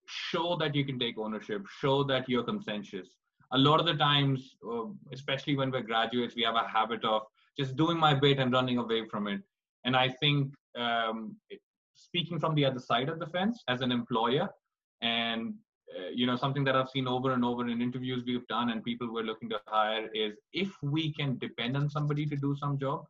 show 0.07 0.55
that 0.57 0.75
you 0.75 0.85
can 0.85 0.99
take 0.99 1.17
ownership 1.17 1.65
show 1.79 2.03
that 2.03 2.27
you're 2.27 2.43
conscientious. 2.43 3.07
A 3.51 3.57
lot 3.57 3.79
of 3.79 3.85
the 3.85 3.95
times 3.95 4.55
uh, 4.69 4.85
especially 5.13 5.55
when 5.55 5.71
we're 5.71 5.81
graduates 5.81 6.35
we 6.35 6.43
have 6.43 6.55
a 6.55 6.67
habit 6.67 7.03
of 7.05 7.23
just 7.57 7.75
doing 7.75 7.97
my 7.97 8.13
bit 8.13 8.39
and 8.39 8.51
running 8.53 8.77
away 8.77 9.05
from 9.05 9.27
it. 9.27 9.41
And 9.85 9.95
i 9.95 10.09
think 10.09 10.53
um, 10.77 11.35
speaking 11.95 12.39
from 12.39 12.55
the 12.55 12.65
other 12.65 12.79
side 12.79 13.09
of 13.09 13.19
the 13.19 13.27
fence 13.27 13.63
as 13.67 13.81
an 13.81 13.91
employer 13.91 14.49
and 15.01 15.53
uh, 15.97 16.09
you 16.13 16.25
know 16.27 16.35
something 16.35 16.63
that 16.63 16.75
i've 16.75 16.89
seen 16.89 17.07
over 17.07 17.31
and 17.31 17.45
over 17.45 17.67
in 17.67 17.81
interviews 17.81 18.23
we've 18.25 18.47
done 18.47 18.71
and 18.71 18.83
people 18.83 19.11
we're 19.11 19.23
looking 19.23 19.49
to 19.49 19.59
hire 19.67 20.09
is 20.13 20.33
if 20.53 20.71
we 20.81 21.13
can 21.13 21.37
depend 21.37 21.77
on 21.77 21.89
somebody 21.89 22.25
to 22.25 22.35
do 22.35 22.55
some 22.59 22.77
job 22.77 23.05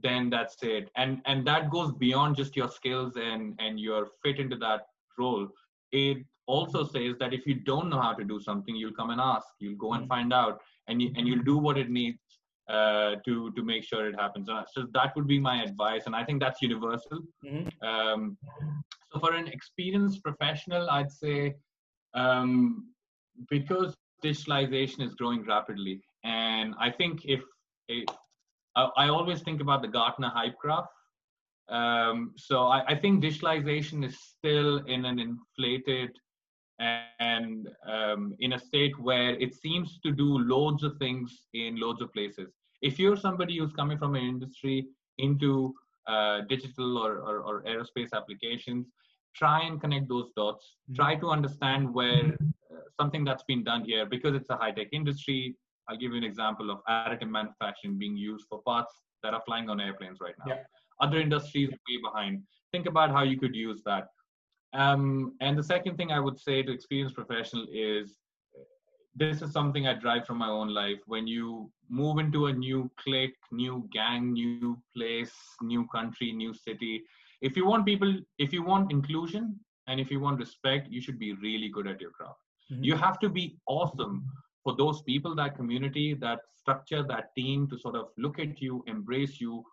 then 0.00 0.30
that's 0.30 0.56
it. 0.62 0.90
And 0.96 1.20
and 1.26 1.46
that 1.46 1.70
goes 1.70 1.92
beyond 1.92 2.36
just 2.36 2.56
your 2.56 2.68
skills 2.68 3.16
and 3.16 3.58
and 3.58 3.78
your 3.78 4.08
fit 4.22 4.38
into 4.38 4.56
that 4.56 4.86
role. 5.18 5.48
It 5.92 6.24
also 6.46 6.84
says 6.84 7.14
that 7.18 7.32
if 7.32 7.46
you 7.46 7.54
don't 7.54 7.88
know 7.88 8.00
how 8.00 8.12
to 8.12 8.24
do 8.24 8.40
something 8.40 8.74
you'll 8.74 8.92
come 8.92 9.10
and 9.10 9.20
ask 9.20 9.46
you'll 9.58 9.76
go 9.76 9.92
and 9.92 10.02
mm-hmm. 10.02 10.08
find 10.08 10.32
out 10.32 10.60
and 10.88 11.00
you, 11.00 11.10
and 11.16 11.26
you'll 11.26 11.44
do 11.44 11.58
what 11.58 11.78
it 11.78 11.90
needs 11.90 12.18
uh, 12.68 13.16
to 13.24 13.52
to 13.52 13.62
make 13.62 13.84
sure 13.84 14.08
it 14.08 14.14
happens 14.18 14.48
so 14.72 14.86
that 14.92 15.14
would 15.16 15.26
be 15.26 15.38
my 15.38 15.62
advice 15.62 16.02
and 16.06 16.14
i 16.14 16.24
think 16.24 16.40
that's 16.40 16.62
universal 16.62 17.20
mm-hmm. 17.44 17.68
um, 17.86 18.36
so 19.12 19.20
for 19.20 19.34
an 19.34 19.48
experienced 19.48 20.22
professional 20.22 20.88
i'd 20.90 21.10
say 21.10 21.54
um, 22.14 22.88
because 23.50 23.94
digitalization 24.24 25.00
is 25.02 25.14
growing 25.14 25.44
rapidly 25.44 26.00
and 26.24 26.74
i 26.78 26.90
think 26.90 27.24
if, 27.24 27.42
if 27.88 28.04
I, 28.76 28.88
I 28.96 29.08
always 29.08 29.42
think 29.42 29.60
about 29.60 29.82
the 29.82 29.88
Gartner 29.88 30.30
hype 30.34 30.58
graph. 30.58 30.86
Um, 31.68 32.32
so 32.36 32.66
I, 32.66 32.84
I, 32.88 32.94
think 32.96 33.22
digitalization 33.22 34.04
is 34.04 34.18
still 34.20 34.78
in 34.86 35.04
an 35.04 35.18
inflated 35.18 36.10
and 36.78 37.68
um, 37.86 38.34
in 38.40 38.54
a 38.54 38.58
state 38.58 38.98
where 38.98 39.30
it 39.38 39.54
seems 39.54 39.98
to 40.04 40.10
do 40.10 40.38
loads 40.38 40.82
of 40.82 40.96
things 40.98 41.46
in 41.54 41.78
loads 41.78 42.00
of 42.00 42.12
places. 42.12 42.52
If 42.80 42.98
you're 42.98 43.16
somebody 43.16 43.58
who's 43.58 43.72
coming 43.72 43.98
from 43.98 44.14
an 44.16 44.22
industry 44.22 44.86
into 45.18 45.74
uh, 46.08 46.40
digital 46.48 46.98
or, 46.98 47.18
or, 47.18 47.38
or, 47.40 47.62
aerospace 47.62 48.12
applications, 48.12 48.88
try 49.36 49.64
and 49.64 49.80
connect 49.80 50.08
those 50.08 50.30
dots. 50.36 50.74
Mm-hmm. 50.90 50.94
Try 50.96 51.14
to 51.16 51.30
understand 51.30 51.94
where 51.94 52.36
uh, 52.72 52.76
something 53.00 53.24
that's 53.24 53.44
been 53.44 53.62
done 53.62 53.84
here, 53.84 54.04
because 54.04 54.34
it's 54.34 54.50
a 54.50 54.56
high 54.56 54.72
tech 54.72 54.88
industry, 54.92 55.54
I'll 55.88 55.96
give 55.96 56.12
you 56.12 56.18
an 56.18 56.24
example 56.24 56.70
of 56.70 56.78
additive 56.88 57.28
manufacturing 57.28 57.98
being 57.98 58.16
used 58.16 58.46
for 58.48 58.62
parts 58.62 58.94
that 59.22 59.34
are 59.34 59.42
flying 59.46 59.68
on 59.68 59.80
airplanes 59.80 60.18
right 60.20 60.34
now. 60.44 60.54
Yeah. 60.54 60.62
Other 61.00 61.20
industries 61.20 61.68
are 61.68 61.78
way 61.88 62.00
behind. 62.02 62.42
Think 62.72 62.86
about 62.86 63.10
how 63.10 63.22
you 63.22 63.38
could 63.38 63.54
use 63.54 63.82
that. 63.84 64.08
Um, 64.74 65.34
and 65.40 65.58
the 65.58 65.62
second 65.62 65.96
thing 65.96 66.12
I 66.12 66.20
would 66.20 66.38
say 66.38 66.62
to 66.62 66.72
experienced 66.72 67.14
professional 67.14 67.66
is 67.70 68.16
this 69.14 69.42
is 69.42 69.52
something 69.52 69.86
I 69.86 69.94
drive 69.94 70.26
from 70.26 70.38
my 70.38 70.48
own 70.48 70.68
life. 70.72 71.00
When 71.06 71.26
you 71.26 71.70
move 71.90 72.18
into 72.18 72.46
a 72.46 72.52
new 72.52 72.90
clique, 72.96 73.36
new 73.50 73.86
gang, 73.92 74.32
new 74.32 74.78
place, 74.96 75.32
new 75.60 75.86
country, 75.88 76.32
new 76.32 76.54
city, 76.54 77.02
if 77.42 77.56
you 77.56 77.66
want 77.66 77.84
people, 77.84 78.14
if 78.38 78.52
you 78.52 78.62
want 78.62 78.90
inclusion 78.90 79.58
and 79.86 80.00
if 80.00 80.10
you 80.10 80.20
want 80.20 80.38
respect, 80.38 80.88
you 80.90 81.02
should 81.02 81.18
be 81.18 81.34
really 81.34 81.68
good 81.68 81.86
at 81.86 82.00
your 82.00 82.10
craft. 82.10 82.38
Mm-hmm. 82.72 82.84
You 82.84 82.96
have 82.96 83.18
to 83.18 83.28
be 83.28 83.58
awesome 83.66 84.24
for 84.64 84.76
those 84.76 85.02
people, 85.02 85.34
that 85.34 85.56
community, 85.56 86.14
that 86.14 86.40
structure, 86.56 87.02
that 87.02 87.34
team 87.36 87.68
to 87.68 87.78
sort 87.78 87.96
of 87.96 88.06
look 88.16 88.38
at 88.38 88.62
you, 88.62 88.82
embrace 88.86 89.40
you, 89.40 89.64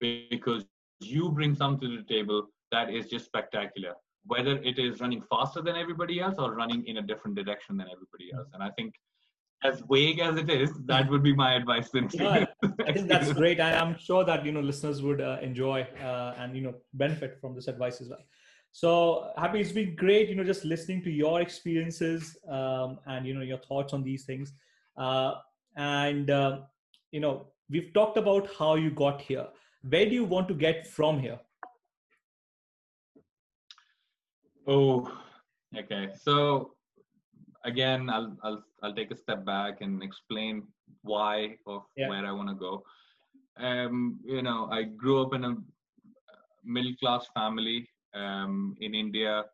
because 0.00 0.64
you 1.00 1.30
bring 1.30 1.54
something 1.54 1.90
to 1.90 1.96
the 1.96 2.14
table 2.14 2.46
that 2.70 2.90
is 2.90 3.08
just 3.08 3.24
spectacular. 3.24 3.94
Whether 4.28 4.56
it 4.70 4.78
is 4.78 5.00
running 5.00 5.22
faster 5.30 5.60
than 5.60 5.76
everybody 5.76 6.20
else 6.20 6.36
or 6.38 6.54
running 6.54 6.86
in 6.86 6.98
a 6.98 7.02
different 7.02 7.36
direction 7.36 7.76
than 7.76 7.88
everybody 7.90 8.30
else. 8.32 8.48
And 8.54 8.62
I 8.62 8.70
think 8.70 8.94
as 9.64 9.82
vague 9.90 10.20
as 10.20 10.36
it 10.36 10.50
is, 10.50 10.70
that 10.86 11.10
would 11.10 11.22
be 11.22 11.34
my 11.34 11.54
advice. 11.54 11.90
Yeah, 12.12 12.46
I 12.86 12.92
think 12.92 13.08
that's 13.08 13.32
great, 13.32 13.58
and 13.58 13.74
I'm 13.74 13.98
sure 13.98 14.24
that 14.24 14.44
you 14.44 14.52
know 14.52 14.60
listeners 14.60 15.02
would 15.02 15.20
uh, 15.20 15.38
enjoy 15.42 15.82
uh, 16.02 16.34
and 16.38 16.56
you 16.56 16.62
know 16.62 16.74
benefit 16.94 17.38
from 17.40 17.54
this 17.54 17.68
advice 17.68 18.00
as 18.00 18.08
well. 18.08 18.22
So 18.72 19.32
happy, 19.36 19.60
it's 19.60 19.72
been 19.72 19.96
great, 19.96 20.28
you 20.28 20.36
know, 20.36 20.44
just 20.44 20.64
listening 20.64 21.02
to 21.02 21.10
your 21.10 21.40
experiences 21.40 22.36
um, 22.48 22.98
and 23.06 23.26
you 23.26 23.34
know 23.34 23.40
your 23.40 23.58
thoughts 23.58 23.92
on 23.92 24.04
these 24.04 24.24
things. 24.24 24.52
Uh, 24.96 25.34
and 25.76 26.30
uh, 26.30 26.60
you 27.10 27.20
know, 27.20 27.48
we've 27.70 27.92
talked 27.94 28.16
about 28.16 28.48
how 28.58 28.76
you 28.76 28.90
got 28.90 29.20
here. 29.20 29.46
Where 29.82 30.04
do 30.04 30.12
you 30.12 30.24
want 30.24 30.48
to 30.48 30.54
get 30.54 30.86
from 30.86 31.18
here? 31.18 31.40
Oh, 34.68 35.10
okay. 35.74 36.10
So 36.14 36.74
again, 37.64 38.10
I'll 38.10 38.36
I'll 38.42 38.62
I'll 38.82 38.94
take 38.94 39.10
a 39.10 39.16
step 39.16 39.44
back 39.46 39.80
and 39.80 40.02
explain 40.02 40.64
why 41.02 41.56
of 41.66 41.84
yeah. 41.96 42.08
where 42.10 42.26
I 42.26 42.32
want 42.32 42.50
to 42.50 42.54
go. 42.54 42.84
Um, 43.56 44.20
you 44.24 44.42
know, 44.42 44.68
I 44.70 44.82
grew 44.82 45.22
up 45.22 45.32
in 45.32 45.44
a 45.44 45.56
middle 46.62 46.94
class 47.00 47.26
family 47.34 47.88
um, 48.14 48.76
in 48.82 48.94
India. 48.94 49.46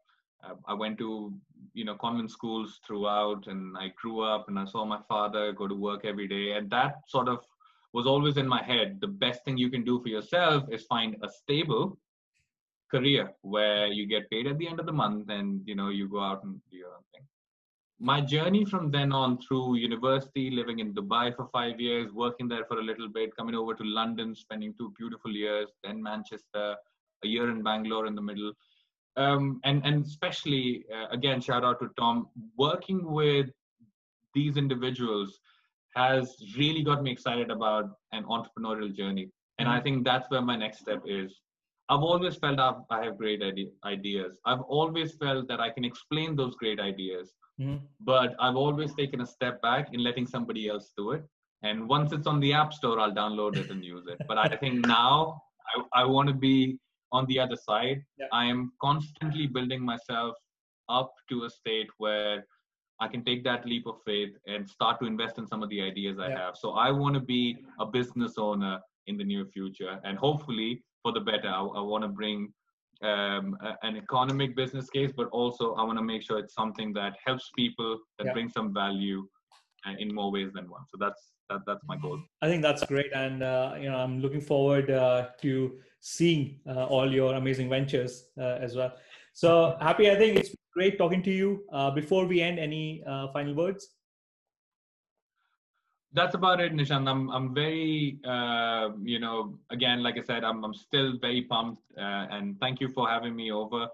Uh, 0.42 0.55
I 0.66 0.74
went 0.74 0.98
to 0.98 1.33
you 1.74 1.85
know 1.85 1.94
convent 1.94 2.33
schools 2.33 2.81
throughout, 2.85 3.46
and 3.46 3.77
I 3.79 3.92
grew 3.96 4.20
up, 4.20 4.48
and 4.48 4.59
I 4.59 4.64
saw 4.64 4.85
my 4.85 5.00
father 5.09 5.53
go 5.53 5.68
to 5.68 5.77
work 5.77 6.05
every 6.05 6.27
day, 6.27 6.53
and 6.57 6.68
that 6.70 6.96
sort 7.07 7.29
of 7.29 7.38
was 7.92 8.09
always 8.09 8.37
in 8.37 8.48
my 8.48 8.64
head. 8.64 8.98
The 9.00 9.14
best 9.24 9.44
thing 9.44 9.57
you 9.59 9.70
can 9.70 9.85
do 9.85 10.00
for 10.03 10.09
yourself 10.09 10.64
is 10.72 10.83
find 10.87 11.16
a 11.22 11.31
stable 11.31 11.96
career 12.90 13.33
where 13.42 13.87
you 13.87 14.07
get 14.07 14.31
paid 14.31 14.47
at 14.47 14.59
the 14.59 14.68
end 14.68 14.81
of 14.81 14.87
the 14.87 14.92
month, 14.92 15.29
and 15.31 15.61
you 15.66 15.75
know 15.75 15.88
you 15.88 16.09
go 16.09 16.20
out 16.20 16.44
and 16.44 16.61
do 16.70 16.77
your 16.77 16.88
own 16.88 17.05
thing. 17.12 17.27
My 18.01 18.20
journey 18.20 18.64
from 18.64 18.90
then 18.90 19.12
on 19.12 19.38
through 19.38 19.77
university, 19.77 20.51
living 20.51 20.81
in 20.81 20.92
Dubai 20.94 21.35
for 21.35 21.49
five 21.53 21.81
years, 21.81 22.12
working 22.12 22.49
there 22.49 22.64
for 22.66 22.79
a 22.79 22.83
little 22.83 23.09
bit, 23.09 23.35
coming 23.37 23.55
over 23.55 23.75
to 23.75 23.85
London, 23.85 24.35
spending 24.35 24.75
two 24.77 24.92
beautiful 24.99 25.31
years, 25.31 25.68
then 25.83 26.03
Manchester, 26.03 26.77
a 27.25 27.27
year 27.27 27.51
in 27.51 27.62
Bangalore 27.62 28.07
in 28.07 28.14
the 28.14 28.20
middle. 28.20 28.53
Um, 29.16 29.61
and, 29.64 29.87
and 29.87 30.05
especially, 30.05 30.85
uh, 30.92 31.07
again, 31.11 31.40
shout 31.40 31.64
out 31.64 31.81
to 31.81 31.88
Tom, 31.97 32.29
working 32.59 33.12
with 33.12 33.51
these 34.35 34.57
individuals 34.57 35.38
has 35.94 36.35
really 36.59 36.83
got 36.83 37.03
me 37.03 37.12
excited 37.12 37.51
about 37.51 37.90
an 38.12 38.25
entrepreneurial 38.25 38.94
journey. 38.94 39.31
And 39.59 39.68
I 39.68 39.77
mm-hmm. 39.77 39.85
think 39.85 40.05
that's 40.05 40.29
where 40.31 40.42
my 40.42 40.57
next 40.57 40.81
step 40.81 41.03
is. 41.07 41.33
I've 41.88 42.01
always 42.01 42.37
felt 42.37 42.59
I've, 42.59 42.83
I 42.90 43.05
have 43.05 43.18
great 43.18 43.42
ideas. 43.85 44.38
I've 44.47 44.62
always 44.62 45.14
felt 45.14 45.49
that 45.49 45.61
I 45.61 45.70
can 45.70 45.85
explain 45.85 46.35
those 46.35 46.55
great 46.55 46.81
ideas, 46.81 47.33
mm-hmm. 47.61 47.85
but 48.01 48.35
I've 48.40 48.57
always 48.57 48.94
taken 48.94 49.20
a 49.20 49.27
step 49.27 49.61
back 49.61 49.88
in 49.92 50.03
letting 50.03 50.27
somebody 50.27 50.68
else 50.68 50.92
do 50.97 51.11
it. 51.12 51.25
And 51.62 51.88
once 51.88 52.12
it's 52.12 52.27
on 52.27 52.40
the 52.40 52.53
App 52.53 52.73
Store, 52.73 52.99
I'll 53.01 53.12
download 53.12 53.57
it 53.57 53.70
and 53.70 53.85
use 53.85 54.07
it. 54.07 54.18
But 54.29 54.38
I 54.38 54.57
think 54.57 54.87
now 54.87 55.42
I, 55.92 56.03
I 56.03 56.05
want 56.05 56.29
to 56.29 56.35
be 56.35 56.79
on 57.14 57.27
the 57.27 57.38
other 57.44 57.57
side 57.57 58.03
yeah. 58.18 58.27
i 58.33 58.44
am 58.44 58.73
constantly 58.87 59.47
building 59.47 59.83
myself 59.92 60.35
up 60.88 61.12
to 61.31 61.44
a 61.44 61.51
state 61.51 61.90
where 61.99 62.44
i 63.01 63.07
can 63.12 63.23
take 63.29 63.44
that 63.44 63.66
leap 63.73 63.87
of 63.87 63.97
faith 64.05 64.33
and 64.47 64.68
start 64.68 64.99
to 65.01 65.07
invest 65.07 65.38
in 65.38 65.47
some 65.47 65.62
of 65.62 65.68
the 65.70 65.81
ideas 65.90 66.18
i 66.18 66.29
yeah. 66.29 66.38
have 66.38 66.57
so 66.57 66.73
i 66.87 66.90
want 66.90 67.14
to 67.14 67.25
be 67.37 67.57
a 67.81 67.87
business 67.87 68.35
owner 68.49 68.75
in 69.07 69.16
the 69.16 69.25
near 69.33 69.47
future 69.57 69.94
and 70.05 70.18
hopefully 70.18 70.83
for 71.05 71.12
the 71.12 71.21
better 71.21 71.49
i, 71.49 71.61
I 71.61 71.83
want 71.93 72.03
to 72.03 72.09
bring 72.09 72.53
um, 73.03 73.57
a, 73.61 73.87
an 73.87 73.97
economic 73.97 74.57
business 74.57 74.90
case 74.90 75.12
but 75.17 75.29
also 75.29 75.75
i 75.75 75.85
want 75.85 75.99
to 75.99 76.05
make 76.12 76.23
sure 76.23 76.38
it's 76.38 76.55
something 76.55 76.93
that 76.95 77.14
helps 77.25 77.51
people 77.55 77.99
that 78.19 78.27
yeah. 78.27 78.33
brings 78.33 78.53
some 78.55 78.75
value 78.75 79.21
uh, 79.87 79.95
in 79.99 80.12
more 80.12 80.33
ways 80.33 80.51
than 80.55 80.69
one 80.69 80.83
so 80.90 80.97
that's 80.99 81.23
that, 81.51 81.61
that's 81.67 81.85
my 81.87 81.97
goal 81.99 82.19
i 82.43 82.49
think 82.49 82.62
that's 82.62 82.85
great 82.87 83.12
and 83.14 83.43
uh, 83.43 83.75
you 83.81 83.88
know 83.90 83.99
i'm 83.99 84.21
looking 84.21 84.40
forward 84.40 84.90
uh, 84.90 85.29
to 85.40 85.79
seeing 86.05 86.61
uh, 86.69 86.85
all 86.85 87.11
your 87.11 87.35
amazing 87.35 87.71
ventures 87.71 88.27
uh, 88.38 88.59
as 88.61 88.77
well. 88.77 88.93
So 89.33 89.75
happy, 89.81 90.11
I 90.11 90.17
think 90.17 90.37
it's 90.37 90.55
great 90.75 90.99
talking 90.99 91.23
to 91.23 91.31
you. 91.31 91.64
Uh, 91.73 91.90
before 91.90 92.27
we 92.27 92.43
end, 92.43 92.59
any 92.59 93.03
uh, 93.07 93.29
final 93.33 93.55
words? 93.55 93.88
That's 96.14 96.35
about 96.35 96.61
it, 96.61 96.72
Nishant. 96.72 97.09
I'm 97.09 97.29
I'm 97.31 97.55
very 97.55 98.18
uh, 98.24 98.90
you 99.03 99.18
know 99.18 99.59
again 99.70 100.03
like 100.03 100.16
I 100.16 100.22
said 100.22 100.44
I'm 100.44 100.64
I'm 100.64 100.74
still 100.74 101.18
very 101.20 101.42
pumped 101.42 101.83
uh, 101.98 102.27
and 102.31 102.59
thank 102.61 102.81
you 102.81 102.88
for 102.88 103.09
having 103.09 103.35
me 103.35 103.50
over 103.50 103.88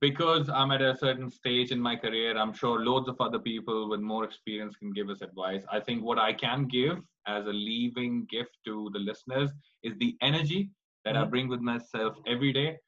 because 0.00 0.48
I'm 0.48 0.70
at 0.70 0.80
a 0.80 0.96
certain 0.96 1.30
stage 1.30 1.70
in 1.70 1.80
my 1.80 1.96
career, 1.96 2.36
I'm 2.36 2.54
sure 2.54 2.80
loads 2.80 3.08
of 3.08 3.20
other 3.20 3.38
people 3.38 3.88
with 3.88 4.00
more 4.00 4.24
experience 4.24 4.74
can 4.76 4.92
give 4.92 5.10
us 5.10 5.20
advice. 5.20 5.62
I 5.70 5.80
think 5.80 6.02
what 6.02 6.18
I 6.18 6.32
can 6.32 6.66
give 6.66 6.98
as 7.26 7.46
a 7.46 7.52
leaving 7.52 8.26
gift 8.30 8.56
to 8.66 8.90
the 8.92 8.98
listeners 8.98 9.50
is 9.82 9.94
the 9.98 10.16
energy 10.22 10.70
that 11.04 11.14
mm-hmm. 11.14 11.24
I 11.24 11.26
bring 11.26 11.48
with 11.48 11.60
myself 11.60 12.16
every 12.26 12.52
day, 12.52 12.78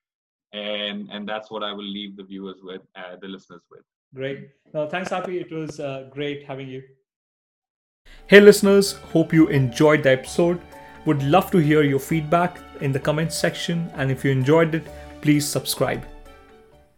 and 0.52 1.08
and 1.10 1.28
that's 1.28 1.50
what 1.50 1.62
I 1.62 1.72
will 1.72 1.84
leave 1.84 2.16
the 2.16 2.24
viewers 2.24 2.60
with, 2.62 2.82
uh, 2.96 3.16
the 3.20 3.28
listeners 3.28 3.62
with. 3.70 3.82
Great. 4.14 4.48
No, 4.72 4.88
thanks, 4.88 5.10
Happy. 5.10 5.38
It 5.38 5.52
was 5.52 5.78
uh, 5.80 6.08
great 6.10 6.44
having 6.44 6.68
you. 6.68 6.82
Hey, 8.28 8.40
listeners. 8.40 8.94
Hope 9.12 9.32
you 9.32 9.46
enjoyed 9.48 10.02
the 10.02 10.10
episode. 10.10 10.60
Would 11.04 11.22
love 11.22 11.50
to 11.52 11.58
hear 11.58 11.82
your 11.82 12.00
feedback 12.00 12.58
in 12.80 12.90
the 12.90 12.98
comments 12.98 13.36
section, 13.36 13.88
and 13.94 14.10
if 14.10 14.24
you 14.24 14.32
enjoyed 14.32 14.74
it, 14.74 14.86
please 15.22 15.46
subscribe. 15.46 16.04